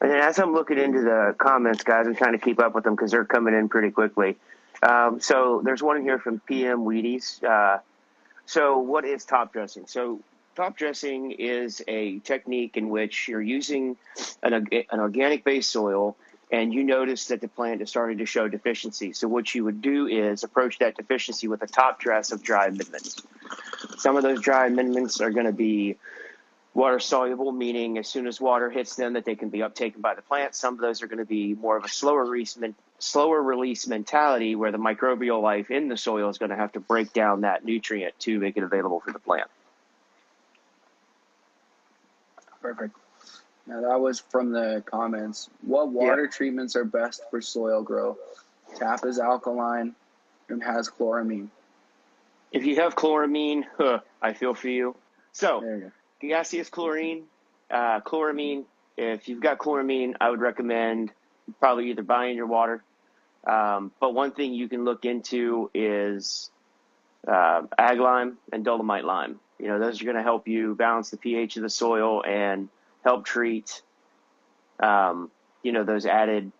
[0.00, 2.94] And as I'm looking into the comments, guys, I'm trying to keep up with them
[2.94, 4.36] because they're coming in pretty quickly.
[4.82, 7.42] Um, so there's one here from PM Wheaties.
[7.42, 7.80] Uh,
[8.44, 9.86] so what is top dressing?
[9.86, 10.20] So
[10.54, 13.96] top dressing is a technique in which you're using
[14.42, 16.16] an, an organic based soil
[16.50, 19.12] and you notice that the plant is starting to show deficiency.
[19.12, 22.66] So what you would do is approach that deficiency with a top dress of dry
[22.66, 23.20] amendments.
[23.98, 25.96] Some of those dry amendments are going to be
[26.72, 30.14] water soluble, meaning as soon as water hits them, that they can be uptaken by
[30.14, 30.54] the plant.
[30.54, 32.56] Some of those are going to be more of a slower release,
[32.98, 36.80] slower release mentality, where the microbial life in the soil is going to have to
[36.80, 39.48] break down that nutrient to make it available for the plant.
[42.60, 42.96] Perfect.
[43.66, 45.48] Now that was from the comments.
[45.62, 48.18] What water treatments are best for soil growth?
[48.76, 49.94] Tap is alkaline
[50.48, 51.48] and has chloramine.
[52.52, 54.96] If you have chloramine, huh, I feel for you.
[55.32, 56.28] So, There you go.
[56.28, 57.24] gaseous chlorine,
[57.70, 58.64] uh, chloramine.
[58.96, 61.12] If you've got chloramine, I would recommend
[61.60, 62.82] probably either buying your water.
[63.46, 66.50] Um, but one thing you can look into is
[67.26, 69.38] uh, ag lime and dolomite lime.
[69.58, 72.68] You know, those are going to help you balance the pH of the soil and
[73.04, 73.82] help treat,
[74.80, 75.30] um,
[75.62, 76.52] you know, those added,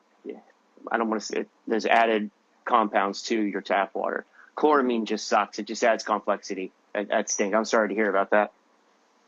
[0.90, 2.30] I don't want to say those added
[2.64, 4.24] compounds to your tap water.
[4.56, 5.58] Chloramine just sucks.
[5.58, 6.72] It just adds complexity.
[6.94, 7.54] That, that stink.
[7.54, 8.52] I'm sorry to hear about that.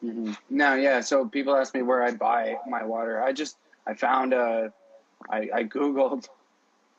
[0.01, 1.01] hmm Now, yeah.
[1.01, 3.23] So people ask me where I buy my water.
[3.23, 4.69] I just I found uh,
[5.29, 6.29] I, I googled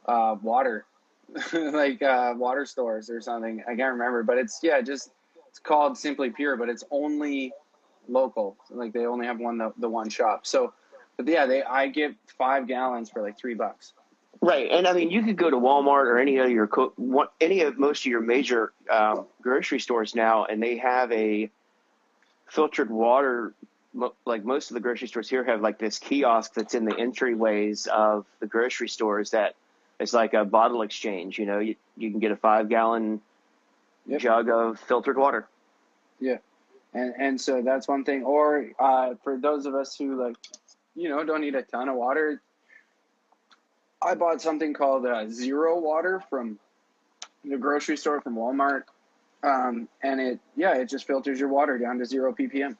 [0.10, 0.86] uh, water,
[1.54, 3.62] like uh, water stores or something.
[3.68, 5.12] I can't remember, but it's yeah, just
[5.48, 7.54] it's called Simply Pure, but it's only
[8.08, 8.58] local.
[8.72, 10.48] Like they only have one the, the one shop.
[10.48, 10.74] So,
[11.18, 13.94] but yeah, they I get five gallons for like three bucks.
[14.42, 17.34] Right, and I mean, you could go to Walmart or any of your co- what-
[17.42, 21.50] any of most of your major um, grocery stores now, and they have a
[22.48, 23.54] filtered water.
[24.26, 27.88] Like most of the grocery stores here have like this kiosk that's in the entryways
[27.88, 29.56] of the grocery stores that
[30.00, 31.38] is like a bottle exchange.
[31.38, 33.22] You know, you, you can get a five gallon
[34.06, 34.22] Yep.
[34.22, 35.48] jug of filtered water.
[36.20, 36.38] Yeah.
[36.94, 38.24] And and so that's one thing.
[38.24, 40.36] Or uh, for those of us who like,
[40.96, 42.42] you know, don't need a ton of water,
[44.02, 46.58] I bought something called uh, Zero Water from
[47.46, 48.84] the grocery store from Walmart,
[49.44, 52.76] um, and it yeah, it just filters your water down to zero ppm.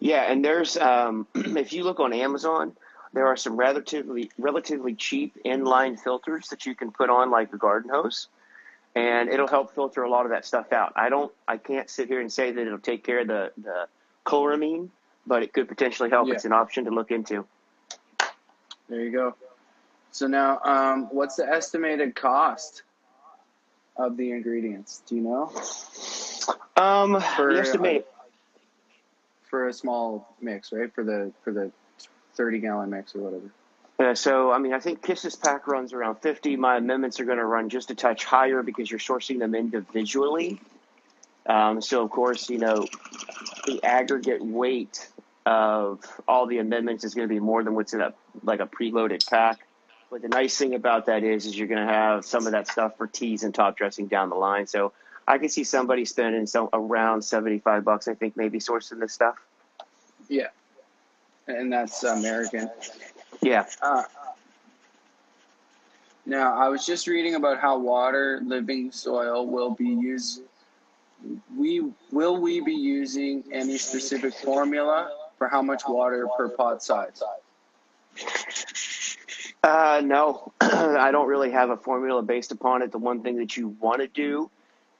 [0.00, 2.72] Yeah, and there's um, if you look on Amazon,
[3.12, 7.58] there are some relatively relatively cheap inline filters that you can put on like a
[7.58, 8.28] garden hose,
[8.94, 10.92] and it'll help filter a lot of that stuff out.
[10.96, 13.86] I don't, I can't sit here and say that it'll take care of the the
[14.24, 14.88] chloramine,
[15.26, 16.28] but it could potentially help.
[16.28, 16.34] Yeah.
[16.34, 17.44] It's an option to look into.
[18.88, 19.34] There you go.
[20.10, 22.82] So now, um, what's the estimated cost
[23.96, 25.02] of the ingredients?
[25.06, 25.50] Do you know
[26.76, 28.06] Um, For, the estimate.
[29.48, 30.92] for a small mix, right?
[30.94, 31.70] For the for the
[32.34, 33.50] thirty gallon mix or whatever.
[33.98, 36.56] Uh, so, I mean, I think KIS's pack runs around 50.
[36.56, 40.60] My amendments are going to run just a touch higher because you're sourcing them individually.
[41.46, 42.86] Um, so, of course, you know,
[43.66, 45.08] the aggregate weight
[45.44, 48.66] of all the amendments is going to be more than what's in a like a
[48.66, 49.60] preloaded pack.
[50.10, 52.68] But the nice thing about that is, is you're going to have some of that
[52.68, 54.66] stuff for teas and top dressing down the line.
[54.66, 54.92] So,
[55.28, 58.08] I can see somebody spending some around 75 bucks.
[58.08, 59.36] I think maybe sourcing this stuff.
[60.28, 60.48] Yeah,
[61.46, 62.70] and that's American.
[63.40, 63.66] Yeah.
[63.80, 64.04] Uh,
[66.24, 70.42] now, I was just reading about how water living soil will be used.
[71.56, 77.22] We will we be using any specific formula for how much water per pot size?
[79.62, 82.92] Uh, no, I don't really have a formula based upon it.
[82.92, 84.50] The one thing that you want to do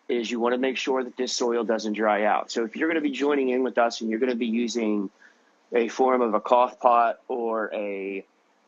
[0.08, 2.50] is you want to make sure that this soil doesn't dry out.
[2.50, 4.46] So if you're going to be joining in with us and you're going to be
[4.46, 5.10] using
[5.74, 8.24] a form of a cloth pot or a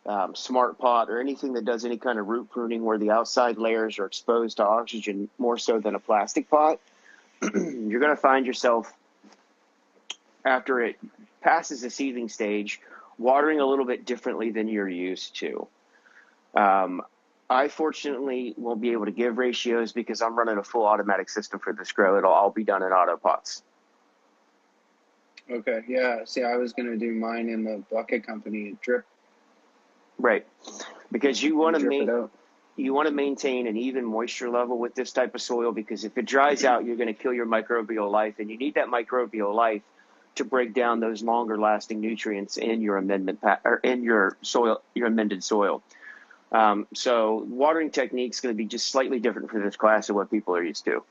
[0.06, 3.56] um, smart pot or anything that does any kind of root pruning where the outside
[3.56, 6.78] layers are exposed to oxygen more so than a plastic pot,
[7.42, 8.92] you're going to find yourself
[10.44, 10.98] after it
[11.40, 12.80] passes the seeding stage
[13.18, 15.66] watering a little bit differently than you're used to.
[16.54, 17.02] Um,
[17.48, 21.60] I fortunately won't be able to give ratios because I'm running a full automatic system
[21.60, 22.18] for this grow.
[22.18, 23.62] It'll all be done in auto pots.
[25.50, 26.24] Okay, yeah.
[26.24, 29.04] See, I was gonna do mine in the bucket company drip,
[30.18, 30.46] Right.
[31.12, 32.08] Because you want to make
[32.76, 36.18] you want to maintain an even moisture level with this type of soil because if
[36.18, 39.54] it dries out, you're going to kill your microbial life, and you need that microbial
[39.54, 39.82] life
[40.34, 45.06] to break down those longer lasting nutrients in your amendment or in your soil, your
[45.06, 45.82] amended soil.
[46.50, 50.16] Um, so watering technique is going to be just slightly different for this class than
[50.16, 51.04] what people are used to.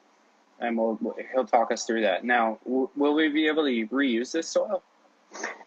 [0.60, 1.00] And we'll,
[1.34, 2.24] he'll talk us through that.
[2.24, 4.82] Now, w- will we be able to reuse this soil?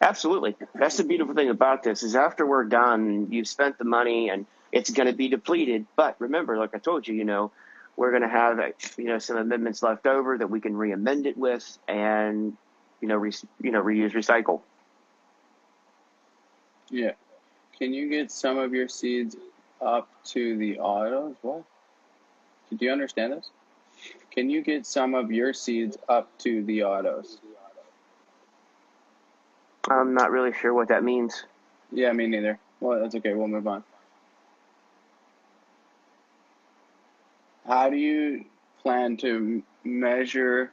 [0.00, 0.56] Absolutely.
[0.74, 4.46] That's the beautiful thing about this is after we're done, you've spent the money and
[4.72, 5.86] it's going to be depleted.
[5.96, 7.50] But remember, like I told you, you know,
[7.96, 8.60] we're going to have,
[8.96, 12.56] you know, some amendments left over that we can re-amend it with and,
[13.00, 14.60] you know, re- you know, reuse, recycle.
[16.90, 17.12] Yeah.
[17.78, 19.36] Can you get some of your seeds
[19.80, 21.34] up to the autos?
[21.42, 21.64] What?
[22.70, 23.50] Do you understand this?
[24.30, 27.38] Can you get some of your seeds up to the autos?
[29.88, 31.44] I'm not really sure what that means.
[31.92, 32.58] Yeah, me neither.
[32.80, 33.34] Well, that's okay.
[33.34, 33.84] We'll move on.
[37.66, 38.44] How do you
[38.82, 40.72] plan to measure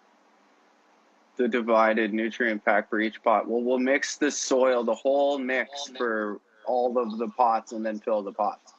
[1.37, 3.47] the divided nutrient pack for each pot?
[3.47, 7.99] Well, we'll mix the soil, the whole mix for all of the pots, and then
[7.99, 8.73] fill the pots,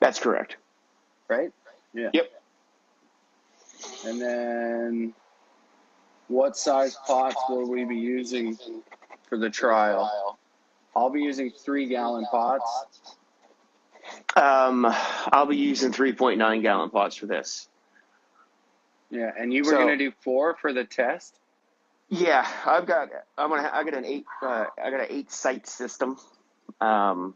[0.00, 0.56] That's correct.
[1.28, 1.52] right?
[1.94, 2.10] Yeah.
[2.12, 2.39] Yep.
[4.06, 5.14] And then,
[6.28, 8.56] what size pots will we be using
[9.28, 10.38] for the trial?
[10.94, 13.16] I'll be using three gallon pots.
[14.36, 14.86] Um,
[15.32, 17.68] I'll be using 3.9 gallon pots for this.
[19.10, 21.36] Yeah, and you were So- gonna do four for the test.
[22.08, 25.68] Yeah, I've got I'm gonna I got an eight uh, I got an eight site
[25.68, 26.18] system
[26.80, 27.34] um,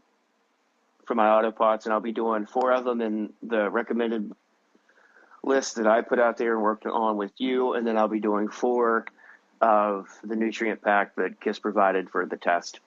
[1.07, 4.33] for my auto pots, and I'll be doing four of them in the recommended
[5.45, 8.21] list that I put out there and worked on with you, and then I'll be
[8.21, 9.07] doing four
[9.61, 12.81] of the nutrient pack that KIS provided for the test.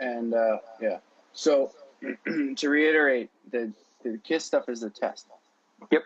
[0.00, 0.98] And uh, yeah,
[1.32, 1.72] so
[2.56, 3.72] to reiterate, the
[4.04, 5.26] the KIS stuff is the test.
[5.90, 6.04] Yep.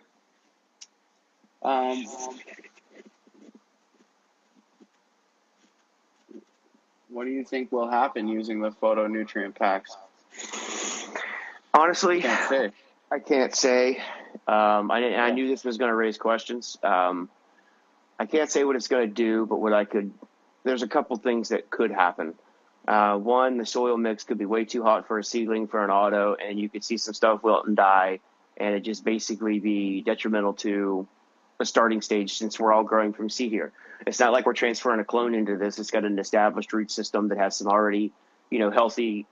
[1.62, 2.06] Um,
[7.08, 9.96] what do you think will happen using the photo nutrient packs?
[11.74, 12.74] Honestly, Can't.
[13.12, 13.98] I can't say.
[14.48, 16.78] Um, I, I knew this was going to raise questions.
[16.82, 17.28] Um,
[18.18, 20.12] I can't say what it's going to do, but what I could,
[20.64, 22.34] there's a couple things that could happen.
[22.88, 25.90] Uh, one, the soil mix could be way too hot for a seedling for an
[25.90, 28.20] auto, and you could see some stuff wilt and die,
[28.56, 31.06] and it just basically be detrimental to
[31.60, 33.72] a starting stage since we're all growing from seed here.
[34.06, 35.78] It's not like we're transferring a clone into this.
[35.78, 38.12] It's got an established root system that has some already,
[38.50, 39.26] you know, healthy,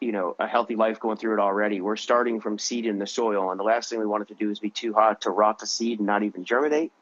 [0.00, 1.80] you know, a healthy life going through it already.
[1.80, 4.50] We're starting from seed in the soil, and the last thing we wanted to do
[4.50, 6.92] is be too hot to rot the seed and not even germinate.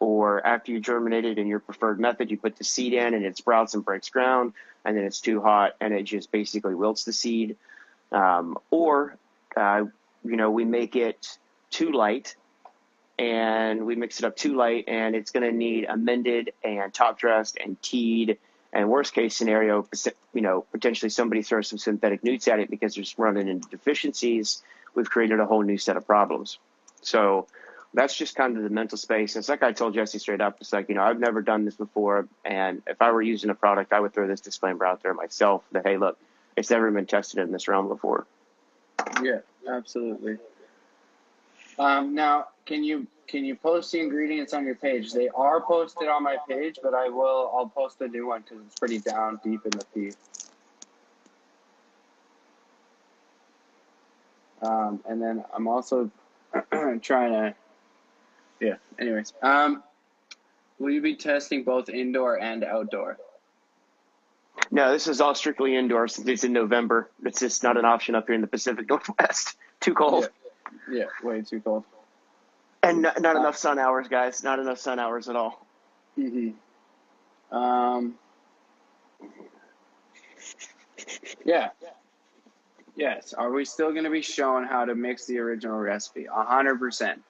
[0.00, 3.36] Or after you germinated in your preferred method, you put the seed in and it
[3.36, 7.12] sprouts and breaks ground, and then it's too hot and it just basically wilts the
[7.12, 7.56] seed.
[8.10, 9.16] Um, or,
[9.56, 9.84] uh,
[10.24, 11.38] you know, we make it
[11.70, 12.34] too light
[13.18, 17.18] and we mix it up too light and it's going to need amended and top
[17.18, 18.38] dressed and teed
[18.72, 19.86] and worst case scenario
[20.32, 24.62] you know potentially somebody throws some synthetic nutes at it because it's running into deficiencies
[24.94, 26.58] we've created a whole new set of problems.
[27.00, 27.46] So
[27.94, 29.36] that's just kind of the mental space.
[29.36, 31.76] It's like i told jesse straight up it's like you know i've never done this
[31.76, 35.14] before and if i were using a product i would throw this disclaimer out there
[35.14, 36.18] myself that hey look
[36.56, 38.26] it's never been tested in this realm before.
[39.22, 40.38] Yeah, absolutely.
[41.78, 45.12] Um, now, can you can you post the ingredients on your page?
[45.12, 48.64] They are posted on my page, but I will I'll post a new one because
[48.66, 50.16] it's pretty down deep in the feed.
[54.60, 56.10] Um, and then I'm also
[57.02, 57.54] trying to,
[58.60, 58.76] yeah.
[58.98, 59.82] Anyways, um,
[60.78, 63.18] will you be testing both indoor and outdoor?
[64.70, 68.14] no this is all strictly indoor since it's in november it's just not an option
[68.14, 70.41] up here in the pacific northwest too cold Yeah,
[71.22, 71.84] way too cold.
[72.82, 75.64] and not, not enough sun hours guys not enough sun hours at all
[76.18, 77.56] Mm-hmm.
[77.56, 78.14] Um.
[81.44, 81.70] Yeah.
[82.96, 83.32] Yes.
[83.32, 86.26] Are we still going to be showing how to mix the original recipe?
[86.26, 87.22] A hundred percent.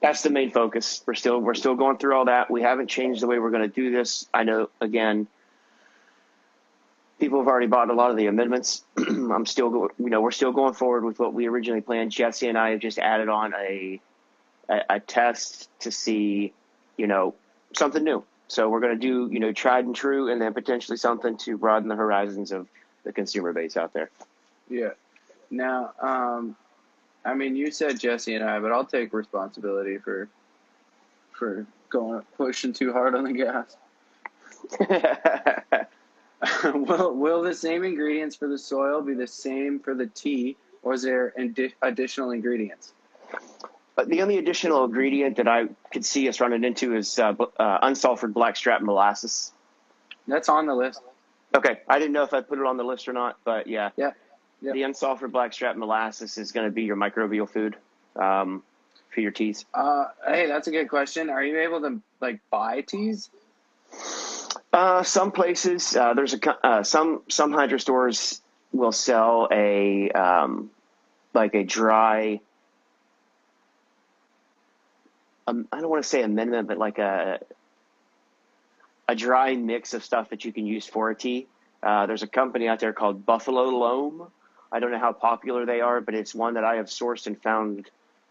[0.00, 1.02] that's the main focus.
[1.06, 2.50] We're still we're still going through all that.
[2.50, 4.26] We haven't changed the way we're going to do this.
[4.34, 5.28] I know again,
[7.18, 8.82] people have already bought a lot of the amendments.
[8.96, 12.12] I'm still go, you know we're still going forward with what we originally planned.
[12.12, 14.00] Jesse and I have just added on a
[14.68, 16.52] a, a test to see
[16.96, 17.34] you know
[17.76, 18.24] something new.
[18.48, 21.58] So we're going to do you know tried and true, and then potentially something to
[21.58, 22.68] broaden the horizons of
[23.04, 24.10] the consumer base out there.
[24.68, 24.90] Yeah.
[25.50, 26.56] Now, um,
[27.24, 30.28] I mean, you said Jesse and I, but I'll take responsibility for
[31.32, 33.76] for going pushing too hard on the gas.
[36.64, 40.94] will Will the same ingredients for the soil be the same for the tea, or
[40.94, 42.92] is there indi- additional ingredients?
[43.94, 47.86] But the only additional ingredient that I could see us running into is uh, uh,
[47.86, 49.52] unsulfured blackstrap molasses.
[50.28, 51.00] That's on the list.
[51.54, 53.90] Okay, I didn't know if I put it on the list or not, but yeah,
[53.96, 54.10] Yeah.
[54.60, 54.72] Yeah.
[54.72, 57.76] the unsulfured blackstrap molasses is going to be your microbial food
[58.16, 58.62] um,
[59.14, 59.64] for your teas.
[59.72, 61.30] Uh, hey, that's a good question.
[61.30, 63.30] Are you able to like buy teas?
[64.72, 68.40] Uh, some places, uh, there's a uh, some some hydro stores
[68.72, 70.70] will sell a um,
[71.34, 72.40] like a dry.
[75.46, 77.40] Um, I don't want to say amendment, but like a
[79.08, 81.46] a dry mix of stuff that you can use for a tea.
[81.82, 84.28] Uh, there's a company out there called Buffalo Loam.
[84.72, 87.40] I don't know how popular they are, but it's one that I have sourced and
[87.40, 87.88] found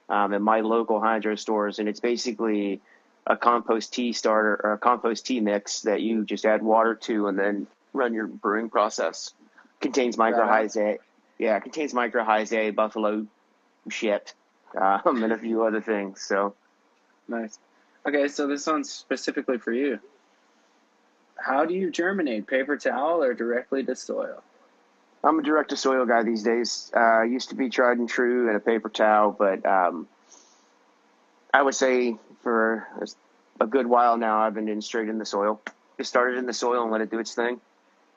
[0.09, 2.81] um, in my local hydro stores, and it's basically
[3.27, 7.27] a compost tea starter or a compost tea mix that you just add water to
[7.27, 9.33] and then run your brewing process.
[9.81, 10.97] Contains mycorrhizae.
[11.37, 13.25] Yeah, it contains mycorrhizae, buffalo
[13.89, 14.33] shit,
[14.79, 16.21] um, and a few other things.
[16.21, 16.55] So
[17.27, 17.57] Nice.
[18.07, 19.99] Okay, so this one's specifically for you.
[21.37, 22.47] How do you germinate?
[22.47, 24.43] Paper towel or directly to soil?
[25.23, 26.91] I'm a direct to soil guy these days.
[26.95, 30.07] Uh, used to be tried and true and a paper towel, but um,
[31.53, 32.87] I would say for
[33.59, 35.61] a good while now, I've been in straight in the soil.
[35.97, 37.61] Just started in the soil and let it do its thing.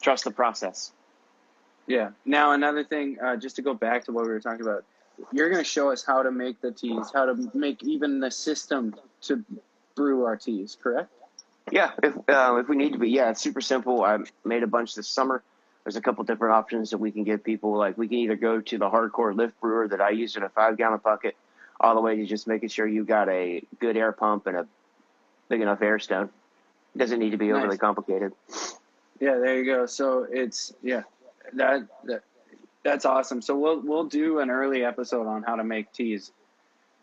[0.02, 0.92] Trust the process.
[1.86, 2.10] Yeah.
[2.24, 4.84] Now another thing, uh, just to go back to what we were talking about,
[5.32, 8.30] you're going to show us how to make the teas, how to make even the
[8.30, 9.44] system to
[9.96, 11.10] brew our teas, correct?
[11.72, 14.02] Yeah, if uh, if we need to be, yeah, it's super simple.
[14.02, 15.42] I made a bunch this summer.
[15.84, 17.76] There's a couple different options that we can give people.
[17.76, 20.48] Like we can either go to the hardcore lift brewer that I use in a
[20.48, 21.36] five gallon bucket,
[21.80, 24.66] all the way to just making sure you got a good air pump and a
[25.48, 26.28] big enough air stone.
[26.94, 27.78] It doesn't need to be overly Nice.
[27.78, 28.32] complicated.
[29.20, 29.86] Yeah, there you go.
[29.86, 31.02] So it's yeah,
[31.54, 32.22] that, that
[32.84, 33.42] that's awesome.
[33.42, 36.30] So we'll we'll do an early episode on how to make teas.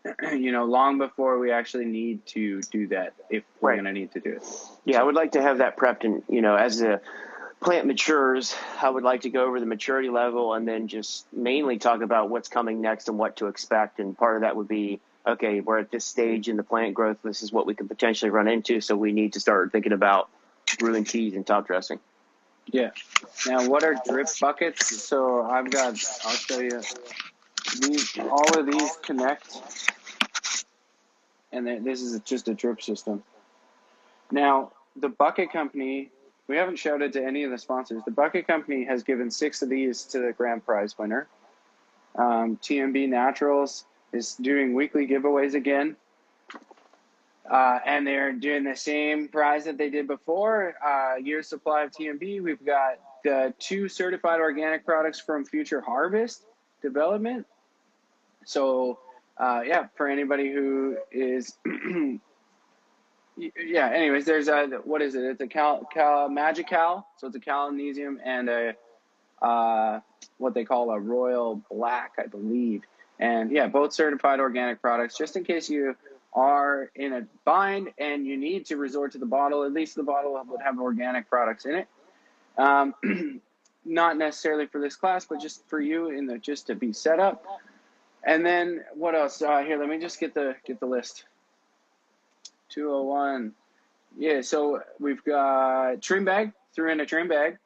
[0.32, 3.76] you know, long before we actually need to do that, if we're Right.
[3.82, 4.44] going to need to do it.
[4.86, 7.02] Yeah, I would like to have that prepped, and you know, as the
[7.62, 11.78] plant matures, I would like to go over the maturity level and then just mainly
[11.78, 14.00] talk about what's coming next and what to expect.
[14.00, 17.18] And part of that would be, okay, we're at this stage in the plant growth.
[17.24, 20.30] This is what we could potentially run into, so we need to start thinking about
[20.80, 22.00] brewing teas and top dressing.
[22.68, 22.92] Yeah.
[23.48, 25.04] Now, what are drip buckets?
[25.04, 26.00] So I've got.
[26.24, 26.82] I'll show you.
[27.82, 29.58] These all of these connect
[31.56, 33.24] and this is just a drip system.
[34.32, 36.12] Now, the bucket company,
[36.48, 38.04] we haven't shouted to any of the sponsors.
[38.06, 41.28] The bucket company has given six of these to the grand prize winner.
[42.16, 45.96] Um, TNB Naturals is doing weekly giveaways again.
[47.50, 50.76] Uh, and they're doing the same prize that they did before.
[50.84, 52.42] Uh, year supply of TNB.
[52.42, 56.44] We've got the two certified organic products from Future Harvest
[56.82, 57.46] Development.
[58.46, 59.00] So,
[59.38, 61.56] uh, yeah, for anybody who is,
[63.38, 63.90] yeah.
[63.90, 65.24] Anyways, there's a what is it?
[65.24, 67.06] It's a cal, cal Magical.
[67.18, 68.76] So it's a Calnesium and a
[69.42, 70.00] uh,
[70.38, 72.84] what they call a Royal Black, I believe.
[73.20, 75.18] And yeah, both certified organic products.
[75.18, 75.96] Just in case you
[76.34, 80.04] are in a bind and you need to resort to the bottle, at least the
[80.04, 81.88] bottle would have organic products in it.
[82.58, 82.94] Um,
[83.86, 87.20] not necessarily for this class, but just for you in the just to be set
[87.20, 87.46] up.
[88.24, 89.42] And then what else?
[89.42, 91.26] Uh, here, let me just get the get the list.
[92.70, 93.54] Two hundred one.
[94.18, 96.54] Yeah, so we've got trim bag.
[96.74, 97.58] Threw in a trim bag,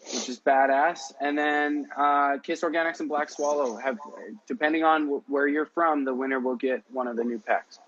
[0.00, 1.12] which is badass.
[1.20, 3.98] And then uh, KIS Organics and Black Swallow have,
[4.46, 7.78] depending on where you're from, the winner will get one of the new packs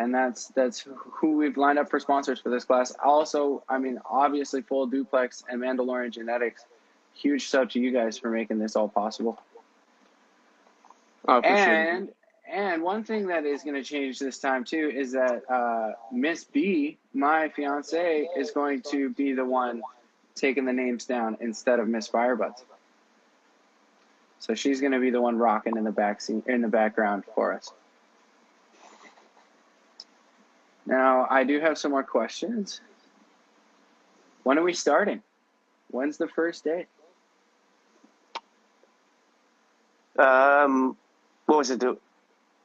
[0.00, 2.94] and that's that's who we've lined up for sponsors for this class.
[3.04, 6.64] Also, I mean, obviously, Full Duplex and Mandalorian Genetics.
[7.14, 9.38] Huge sub to you guys for making this all possible.
[11.28, 12.08] Oh, and.
[12.50, 16.42] And one thing that is going to change this time too is that uh, Miss
[16.42, 19.82] B, my fiance, is going to be the one
[20.34, 22.64] taking the names down instead of Miss Firebudz.
[24.40, 27.24] So she's going to be the one rocking in the back scene, in the background
[27.34, 27.72] for us.
[30.86, 32.80] Now, I do have some more questions.
[34.42, 35.22] When are we starting?
[35.90, 36.86] When's the first day?
[40.18, 40.96] Um,
[41.46, 41.80] what was it?
[41.80, 41.96] The,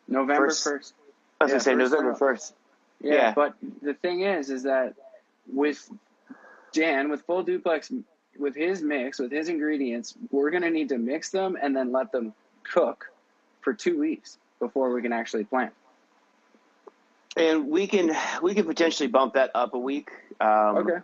[0.08, 0.94] November First-
[1.40, 2.54] I was Yeah, gonna say November first.
[3.02, 3.34] Yeah, Yeah.
[3.34, 4.94] but the thing is, is that
[5.52, 5.90] with
[6.72, 7.92] Dan, with full duplex,
[8.38, 11.92] with his mix, with his ingredients, we're going to need to mix them and then
[11.92, 12.34] let them
[12.64, 13.10] cook
[13.62, 15.74] for two weeks before we can actually plant.
[17.38, 20.10] And we can we can potentially bump that up a week.
[20.40, 21.00] Um, Okay.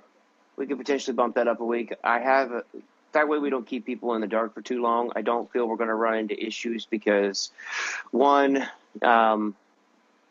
[0.58, 1.94] We could potentially bump that up a week.
[2.04, 2.64] I have a,
[3.14, 5.12] that way we don't keep people in the dark for too long.
[5.16, 7.52] I don't feel we're going to run into issues because
[8.12, 8.68] one,
[9.02, 9.56] um,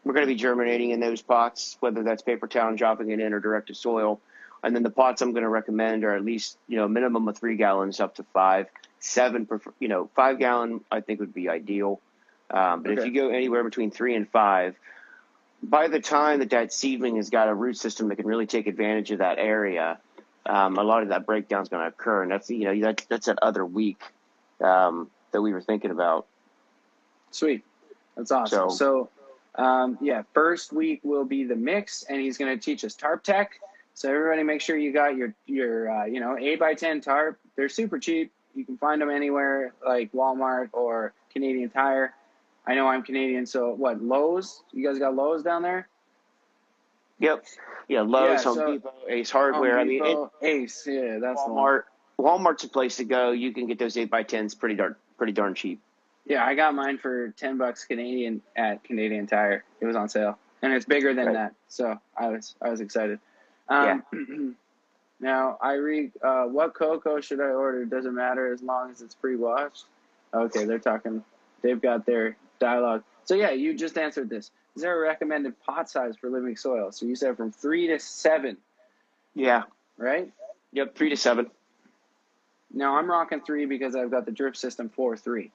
[0.05, 3.33] we're going to be germinating in those pots, whether that's paper towel dropping it in
[3.33, 4.21] or direct to soil.
[4.63, 7.39] And then the pots I'm going to recommend are at least you know minimum of
[7.39, 8.67] three gallons up to five,
[8.99, 12.01] seven prefer, you know five gallon I think would be ideal.
[12.51, 14.75] Um, but if you go anywhere between three and five,
[15.63, 18.67] by the time that that seedling has got a root system that can really take
[18.67, 19.99] advantage of that area,
[20.47, 23.05] um, a lot of that breakdown is going to occur, and that's you know that's
[23.05, 24.03] that's that other week
[24.61, 26.27] um, that we were thinking about.
[27.31, 27.65] Sweet.
[28.21, 28.71] That's awesome.
[28.71, 29.09] So-
[29.57, 32.95] So, um, yeah, first week will be the mix, and he's going to teach us
[32.95, 33.59] tarp tech.
[33.95, 37.39] So everybody, make sure you got your your uh, you know eight by ten tarp.
[37.57, 38.31] They're super cheap.
[38.55, 42.14] You can find them anywhere like Walmart or Canadian Tire.
[42.66, 44.62] I know I'm Canadian, so what Lowe's?
[44.73, 45.89] You guys got Lowe's down there?
[47.18, 47.45] Yep,
[47.89, 49.73] yeah, Lowe's, Yeah, Home Depot, Ace Hardware.
[49.73, 50.87] Home I mean, it, Ace.
[50.87, 51.64] Yeah, that's the one.
[51.64, 51.83] Walmart.
[52.18, 53.33] Walmart's a place to go.
[53.33, 55.81] You can get those eight by tens pretty darn pretty darn cheap.
[56.31, 59.64] Yeah, I got mine for ten bucks Canadian at Canadian Tire.
[59.81, 61.33] It was on sale, and it's bigger than Right.
[61.35, 61.55] that.
[61.66, 63.18] So I was I was excited.
[63.68, 64.05] Um,
[65.20, 67.85] now, Irie, uh, what coco should I order?
[67.85, 69.87] Doesn't matter as long as it's pre-washed.
[70.33, 71.24] Okay, they're talking.
[71.62, 73.03] They've got their dialogue.
[73.24, 74.53] So yeah, you just answered this.
[74.76, 76.93] Is there a recommended pot size for living soil?
[76.93, 78.57] So you said from three to seven,
[79.35, 79.64] Yeah,
[79.99, 80.31] right?
[80.72, 81.51] yep, three to seven.
[82.72, 85.51] Now I'm rocking three because I've got the drip system for three.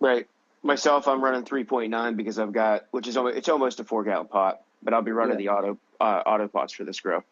[0.00, 0.26] Right.
[0.62, 4.26] Myself, I'm running 3.9 because I've got, which is almost, it's almost a four gallon
[4.26, 5.46] pot, but I'll be running Yeah.
[5.46, 7.22] the auto uh, auto pots for this grow.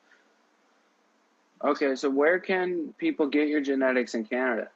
[1.63, 4.69] Okay, so where can people get your genetics in Canada?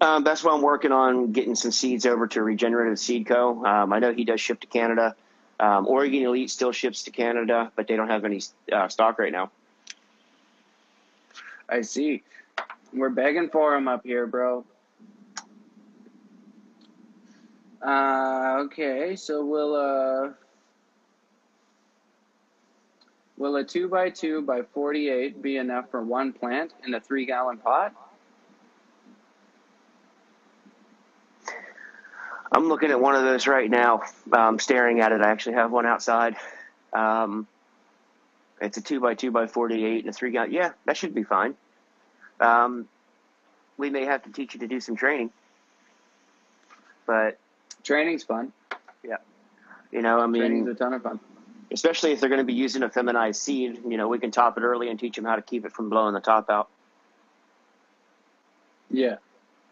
[0.00, 3.64] Um, that's why I'm working on getting some seeds over to Regenerative Seed Co.
[3.64, 5.14] Um, I know he does ship to Canada.
[5.60, 8.40] Um, Oregon Elite still ships to Canada, but they don't have any
[8.72, 9.50] uh, stock right now.
[11.68, 12.22] I see.
[12.92, 14.64] We're begging for them up here, bro.
[17.82, 20.32] Uh, okay, so will uh
[23.36, 27.00] will a two by two by forty eight be enough for one plant in a
[27.00, 27.92] three gallon pot?
[32.52, 35.22] I'm looking at one of those right now, I'm staring at it.
[35.22, 36.36] I actually have one outside.
[36.92, 37.48] Um,
[38.60, 40.52] it's a two by two by 48 and a three gallon.
[40.52, 41.54] Yeah, that should be fine.
[42.38, 42.88] Um,
[43.76, 45.30] we may have to teach you to do some training,
[47.06, 47.38] but
[47.84, 48.52] Training's fun.
[49.02, 49.16] Yeah.
[49.90, 51.20] You know, I mean, Training's a ton of fun.
[51.70, 54.56] especially if they're going to be using a feminized seed, you know, we can top
[54.58, 56.68] it early and teach them how to keep it from blowing the top out.
[58.90, 59.16] Yeah,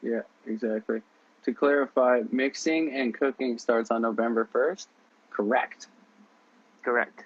[0.02, 1.02] yeah, exactly.
[1.44, 4.86] To clarify, mixing and cooking starts on November 1st.
[5.30, 5.86] Correct.
[6.82, 7.24] Correct.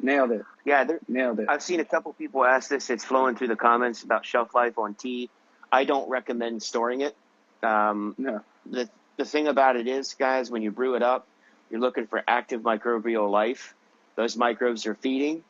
[0.00, 0.44] Nailed it.
[0.64, 1.46] Yeah, Nailed it.
[1.48, 2.90] I've seen a couple people ask this.
[2.90, 5.30] It's flowing through the comments about shelf life on tea.
[5.72, 7.16] I don't recommend storing it.
[7.62, 8.42] Um, No.
[8.66, 11.26] the the thing about it is, guys, when you brew it up,
[11.70, 13.74] you're looking for active microbial life.
[14.14, 15.42] Those microbes are feeding.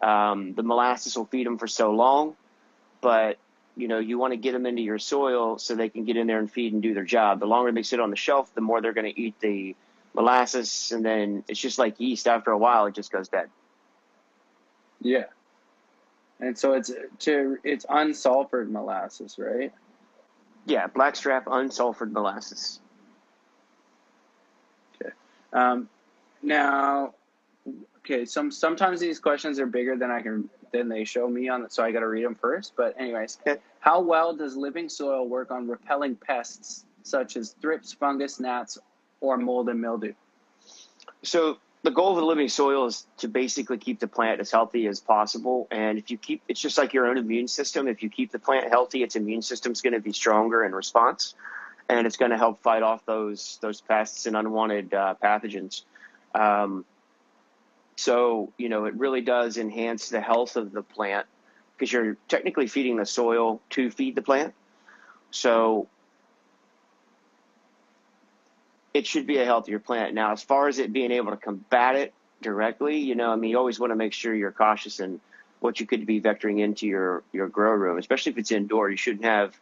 [0.00, 2.36] Um, the molasses will feed them for so long,
[3.00, 3.38] but
[3.76, 6.26] you know you want to get them into your soil so they can get in
[6.26, 7.40] there and feed and do their job.
[7.40, 9.74] The longer they sit on the shelf, the more they're going to eat the
[10.14, 12.28] molasses, and then it's just like yeast.
[12.28, 13.48] After a while, it just goes dead.
[15.00, 15.24] Yeah.
[16.40, 19.72] And so it's to it's unsulfured molasses, right?
[20.66, 22.80] Yeah, blackstrap unsulfured molasses.
[25.54, 25.88] Um,
[26.42, 27.14] now,
[27.98, 31.70] okay, some sometimes these questions are bigger than I can than they show me on,
[31.70, 32.74] so I got to read them first.
[32.76, 33.60] But anyways, Okay.
[33.80, 38.76] how well does living soil work on repelling pests such as thrips, fungus, gnats,
[39.20, 40.12] or mold and mildew?
[41.22, 44.86] So the goal of the living soil is to basically keep the plant as healthy
[44.88, 45.68] as possible.
[45.70, 47.86] And if you keep, it's just like your own immune system.
[47.86, 51.34] If you keep the plant healthy, its immune system's going to be stronger in response,
[51.88, 55.82] and it's going to help fight off those those pests and unwanted uh, pathogens.
[56.34, 56.84] Um,
[57.96, 61.26] so you know, it really does enhance the health of the plant
[61.76, 64.54] because you're technically feeding the soil to feed the plant.
[65.30, 65.88] So
[68.94, 70.14] it should be a healthier plant.
[70.14, 73.50] Now, as far as it being able to combat it directly, you know, I mean,
[73.50, 75.20] you always want to make sure you're cautious in
[75.58, 78.90] what you could be vectoring into your your grow room, especially if it's indoor.
[78.90, 79.58] You shouldn't have,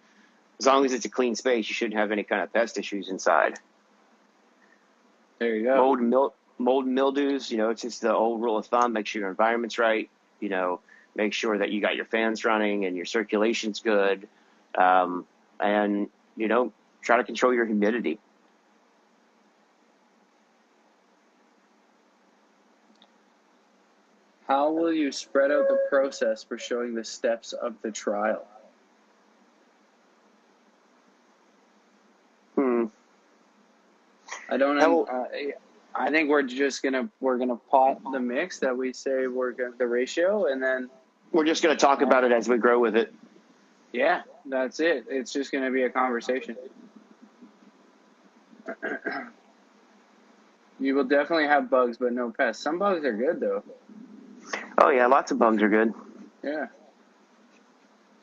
[0.58, 3.08] as long as it's a clean space, you shouldn't have any kind of pest issues
[3.08, 3.58] inside.
[5.38, 5.76] There you go.
[5.76, 9.06] Mold and mil- mold mildews, you know, it's just the old rule of thumb: make
[9.06, 10.08] sure your environment's right.
[10.40, 10.80] You know,
[11.14, 14.28] make sure that you got your fans running and your circulation's good,
[14.76, 15.26] um,
[15.58, 18.18] and you know, try to control your humidity.
[24.46, 28.46] How will you spread out the process for showing the steps of the trial?
[34.52, 35.04] I don't know.
[35.04, 35.24] Uh,
[35.94, 39.72] I think we're just gonna we're gonna pot the mix that we say we're gonna
[39.78, 40.90] the ratio, and then
[41.32, 43.14] We're just going to talk about it as we grow with it.
[43.94, 45.06] yeah, that's it.
[45.08, 46.56] It's just gonna be a conversation.
[50.78, 52.62] you will definitely have bugs, but no pests.
[52.62, 53.62] Some bugs are good though.
[54.78, 55.94] Oh yeah, lots of bugs are good.
[56.44, 56.66] Yeah.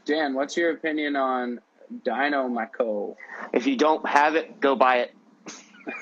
[0.05, 1.59] Dan, what's your opinion on
[2.03, 3.15] Dynomyco?
[3.53, 5.15] If you don't have it, go buy it.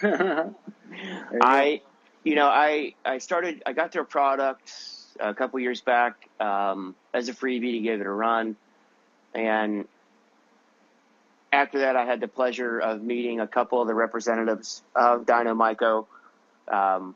[1.41, 1.81] I,
[2.23, 3.63] you know, I I started.
[3.65, 4.71] I got their product
[5.19, 8.55] a couple years back um, as a freebie to give it a run,
[9.33, 9.87] and
[11.51, 16.05] after that, I had the pleasure of meeting a couple of the representatives of Dynomyco.
[16.67, 17.15] Um,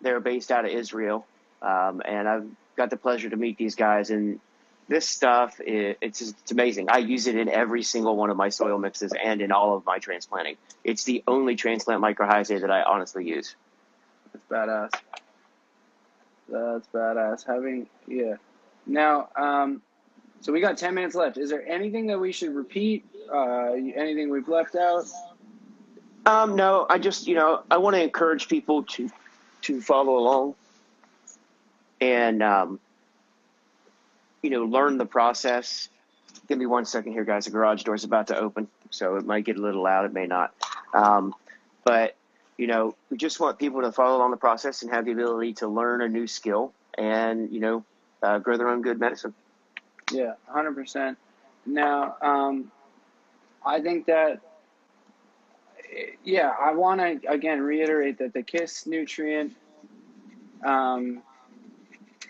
[0.00, 1.26] they're based out of Israel,
[1.60, 4.10] um, and I've got the pleasure to meet these guys.
[4.10, 4.40] And
[4.90, 6.90] this stuff, it, it's just, it's amazing.
[6.90, 9.86] I use it in every single one of my soil mixes and in all of
[9.86, 10.56] my transplanting.
[10.82, 13.54] It's the only transplant mycorrhizae that I honestly use.
[14.32, 14.90] That's badass.
[16.48, 17.46] That's badass.
[17.46, 18.34] Having yeah.
[18.84, 19.80] Now, um,
[20.40, 21.38] so we got ten minutes left.
[21.38, 23.04] Is there anything that we should repeat?
[23.32, 25.04] Uh, anything we've left out?
[26.26, 29.08] Um, no, I just you know I want to encourage people to
[29.62, 30.56] to follow along
[32.00, 32.80] and um,
[34.42, 35.88] you know learn the process.
[36.48, 37.44] Give me one second here, guys.
[37.44, 40.04] The garage door's about to open, so it might get a little loud.
[40.04, 40.54] It may not.
[40.94, 41.34] Um,
[41.84, 42.16] but
[42.56, 45.54] you know, we just want people to follow along the process and have the ability
[45.54, 47.84] to learn a new skill and you know
[48.22, 49.34] uh, grow their own good medicine.
[50.12, 51.18] Yeah, hundred percent.
[51.66, 52.70] Now, um,
[53.64, 54.40] I think that.
[56.22, 59.56] Yeah, I want to again reiterate that the KIS nutrient
[60.64, 61.22] um,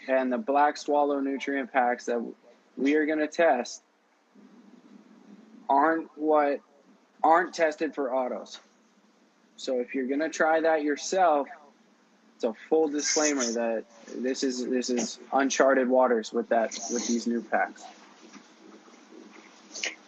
[0.09, 2.25] and the Black Swallow nutrient packs that
[2.77, 3.83] we are going to test
[5.69, 6.61] aren't what
[7.23, 8.59] aren't tested for autos.
[9.57, 11.49] So if you're going to try that yourself,
[12.35, 13.85] it's a full disclaimer that
[14.17, 17.85] this is this is uncharted waters with that with these new packs.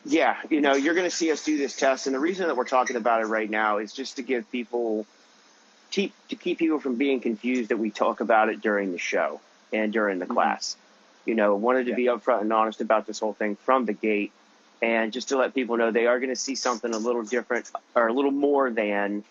[0.04, 2.56] Yeah, you know, you're going to see us do this test, and the reason that
[2.56, 5.06] we're talking about it right now is just to give people,
[5.92, 9.40] keep to keep people from being confused that we talk about it during the show
[9.72, 10.76] and during the class.
[11.24, 14.32] You know, wanted to be upfront and honest about this whole thing from the gate,
[14.80, 17.70] and just to let people know they are going to see something a little different
[17.94, 19.22] or a little more than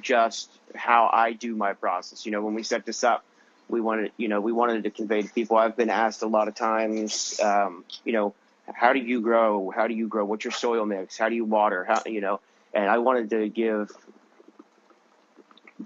[0.00, 2.24] just how I do my process.
[2.24, 3.24] You know, when we set this up,
[3.68, 5.56] we wanted, you know, we wanted to convey to people.
[5.56, 8.34] I've been asked a lot of times, um, you know,
[8.72, 9.70] how do you grow?
[9.70, 10.24] How do you grow?
[10.24, 11.18] What's your soil mix?
[11.18, 11.84] How do you water?
[11.84, 12.40] How, you know,
[12.72, 13.90] and I wanted to give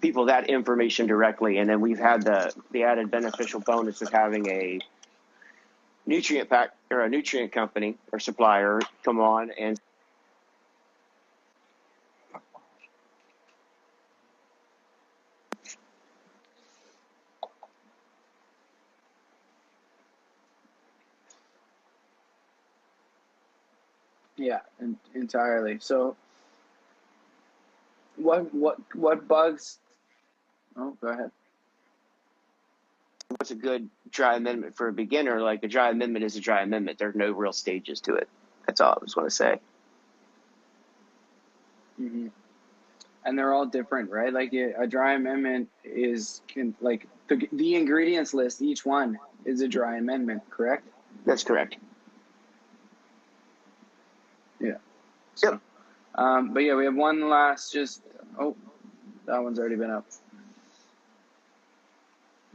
[0.00, 1.58] people that information directly.
[1.58, 4.78] And then we've had the, the added beneficial bonus of having a
[6.06, 9.78] nutrient pack or a nutrient company or supplier come on and
[24.38, 24.60] Yeah,
[25.14, 25.78] entirely.
[25.80, 26.16] So,
[28.16, 29.78] what what what bugs?
[30.78, 31.30] Oh, go ahead.
[33.30, 35.40] what's a good dry amendment for a beginner?
[35.40, 36.98] Like a dry amendment is a dry amendment.
[36.98, 38.28] There are no real stages to it.
[38.66, 39.60] That's all I just want to say.
[41.96, 42.28] hmm
[43.24, 44.32] And they're all different, right?
[44.32, 48.62] Like a dry amendment is can like the the ingredients list.
[48.62, 50.86] Each one is a dry amendment, correct?
[51.26, 51.76] That's correct.
[54.60, 54.78] Yeah.
[55.42, 55.60] Yep.
[56.14, 57.72] Um, but yeah, we have one last.
[57.72, 58.02] Just
[58.38, 58.56] oh,
[59.26, 60.06] that one's already been up.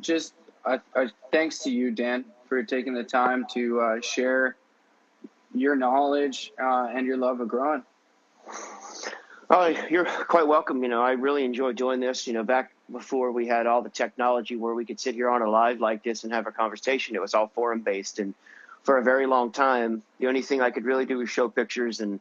[0.01, 0.33] Just
[0.65, 4.55] uh, uh, thanks to you, Dan, for taking the time to uh, share
[5.53, 7.83] your knowledge uh, and your love of growing.
[9.49, 10.81] Oh, you're quite welcome.
[10.83, 12.27] You know, I really enjoy doing this.
[12.27, 15.41] You know, back before we had all the technology where we could sit here on
[15.41, 18.19] a live like this and have a conversation, it was all forum based.
[18.19, 18.33] And
[18.83, 21.99] for a very long time, the only thing I could really do was show pictures
[21.99, 22.19] and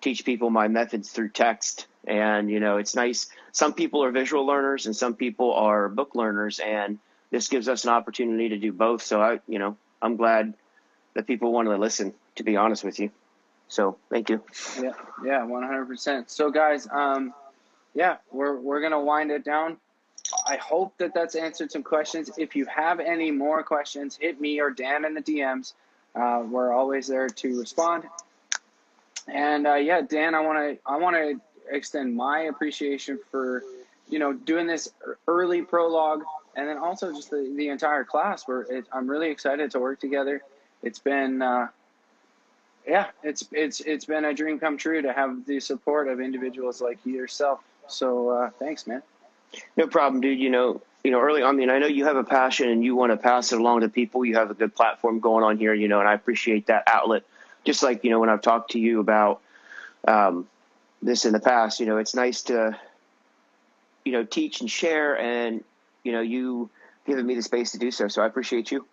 [0.00, 1.86] teach people my methods through text.
[2.06, 3.28] And, you know, it's nice.
[3.52, 6.58] Some people are visual learners and some people are book learners.
[6.58, 6.98] And
[7.34, 9.02] this gives us an opportunity to do both.
[9.02, 10.54] So I, you know, I'm glad
[11.14, 13.10] that people want to listen, to be honest with you.
[13.66, 14.40] So thank you.
[14.80, 14.92] Yeah,
[15.24, 16.30] yeah, one hundred percent.
[16.30, 17.34] So, guys, um,
[17.92, 19.78] yeah, we're we're gonna wind it down.
[20.46, 22.30] I hope that that's answered some questions.
[22.38, 25.72] If you have any more questions, hit me or Dan in the DMs.
[26.14, 28.04] Uh, we're always there to respond.
[29.26, 33.64] And uh, yeah, Dan, I want to I want to extend my appreciation for
[34.08, 34.92] you know doing this
[35.26, 36.22] early prologue
[36.56, 38.46] and then also just the, the entire class.
[38.46, 40.42] Where it, I'm really excited to work together.
[40.82, 41.68] It's been uh,
[42.86, 46.80] yeah, it's it's it's been a dream come true to have the support of individuals
[46.80, 47.60] like yourself.
[47.88, 49.02] So uh, thanks, man.
[49.76, 50.38] No problem, dude.
[50.38, 52.82] You know, you know, early on, I mean, I know you have a passion and
[52.82, 54.24] you want to pass it along to people.
[54.24, 57.24] You have a good platform going on here, you know, and I appreciate that outlet.
[57.64, 59.40] Just like, you know, when I've talked to you about
[60.08, 60.48] um,
[61.02, 62.78] this in the past, you know, it's nice to,
[64.04, 65.62] you know, teach and share and,
[66.04, 66.70] you know, you
[67.06, 68.08] giving me the space to do so.
[68.08, 68.86] So I appreciate you.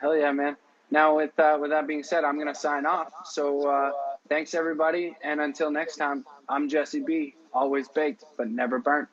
[0.00, 0.56] Hell yeah, man.
[0.90, 3.12] Now with uh, with that being said, I'm gonna sign off.
[3.24, 3.92] So uh,
[4.28, 7.34] thanks everybody, and until next time, I'm Jesse Bee.
[7.54, 9.08] Always baked, but never burnt.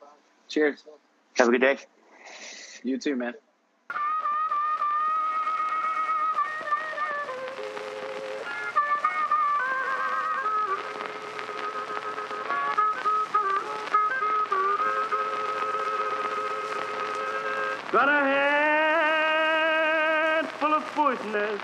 [0.48, 0.82] Cheers.
[1.36, 1.78] Have a good day.
[2.82, 3.34] You too, man.
[21.20, 21.60] Foolishness.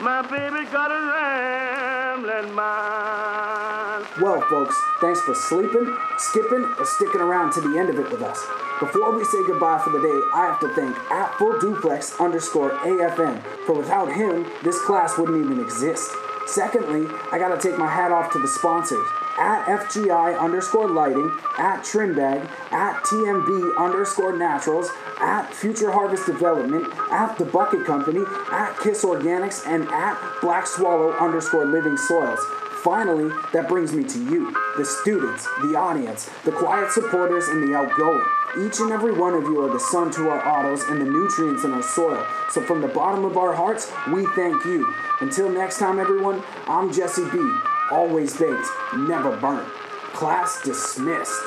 [0.00, 4.06] My baby got a rambling mind.
[4.20, 8.22] Well, folks, thanks for sleeping, skipping, or sticking around to the end of it with
[8.22, 8.42] us.
[8.78, 12.70] Before we say goodbye for the day, I have to thank at full duplex underscore
[12.78, 16.10] AFN, for without him, this class wouldn't even exist.
[16.50, 19.06] Secondly, I gotta take my hat off to the sponsors
[19.38, 22.42] at FGI underscore lighting, at Trimbag,
[22.72, 24.90] at TNB underscore naturals,
[25.20, 31.12] at Future Harvest Development, at The Bucket Company, at KIS Organics, and at Black Swallow
[31.12, 32.40] underscore living soils.
[32.82, 37.76] Finally, that brings me to you, the students, the audience, the quiet supporters, and the
[37.76, 38.26] outgoing.
[38.58, 41.62] Each and every one of you are the sun to our autos and the nutrients
[41.62, 42.26] in our soil.
[42.50, 44.92] So from the bottom of our hearts, we thank you.
[45.20, 47.58] Until next time, everyone, I'm Jesse Bee.
[47.92, 49.68] Always baked, never burnt.
[50.14, 51.40] Class dismissed.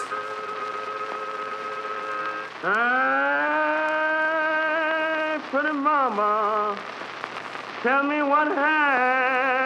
[2.62, 2.70] Hey,
[5.52, 6.78] pretty mama,
[7.82, 9.63] tell me what happened.